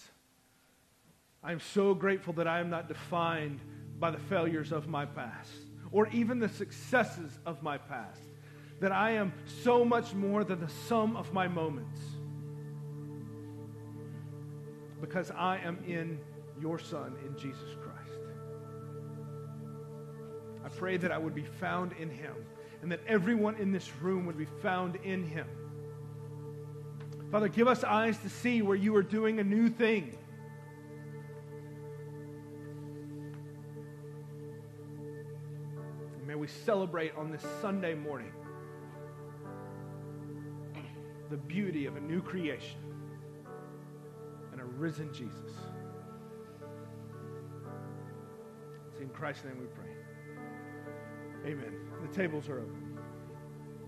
I 1.40 1.52
am 1.52 1.60
so 1.60 1.94
grateful 1.94 2.32
that 2.32 2.48
I 2.48 2.58
am 2.58 2.68
not 2.68 2.88
defined 2.88 3.60
by 4.00 4.10
the 4.10 4.18
failures 4.18 4.72
of 4.72 4.88
my 4.88 5.06
past 5.06 5.52
or 5.92 6.08
even 6.08 6.40
the 6.40 6.48
successes 6.48 7.38
of 7.46 7.62
my 7.62 7.78
past. 7.78 8.22
That 8.80 8.90
I 8.90 9.12
am 9.12 9.32
so 9.62 9.84
much 9.84 10.14
more 10.14 10.42
than 10.42 10.58
the 10.60 10.68
sum 10.88 11.14
of 11.14 11.32
my 11.32 11.46
moments. 11.46 12.00
Because 15.00 15.30
I 15.30 15.58
am 15.58 15.78
in 15.86 16.18
your 16.60 16.80
Son, 16.80 17.14
in 17.24 17.38
Jesus 17.38 17.76
Christ. 17.80 18.20
I 20.64 20.68
pray 20.70 20.96
that 20.96 21.12
I 21.12 21.18
would 21.18 21.36
be 21.36 21.44
found 21.44 21.92
in 21.92 22.10
him 22.10 22.34
and 22.82 22.90
that 22.90 23.00
everyone 23.06 23.54
in 23.54 23.70
this 23.70 23.88
room 24.02 24.26
would 24.26 24.36
be 24.36 24.48
found 24.60 24.96
in 24.96 25.22
him. 25.22 25.46
Father, 27.30 27.48
give 27.48 27.66
us 27.66 27.82
eyes 27.82 28.16
to 28.18 28.28
see 28.28 28.62
where 28.62 28.76
you 28.76 28.94
are 28.96 29.02
doing 29.02 29.40
a 29.40 29.44
new 29.44 29.68
thing. 29.68 30.16
And 36.16 36.26
may 36.26 36.36
we 36.36 36.46
celebrate 36.46 37.16
on 37.16 37.32
this 37.32 37.44
Sunday 37.60 37.94
morning 37.94 38.32
the 41.30 41.36
beauty 41.36 41.86
of 41.86 41.96
a 41.96 42.00
new 42.00 42.22
creation 42.22 42.78
and 44.52 44.60
a 44.60 44.64
risen 44.64 45.12
Jesus. 45.12 45.50
It's 48.92 49.00
in 49.00 49.08
Christ's 49.08 49.44
name 49.44 49.58
we 49.58 49.66
pray. 49.66 51.50
Amen. 51.50 51.74
The 52.08 52.14
tables 52.14 52.48
are 52.48 52.60
open. 52.60 52.85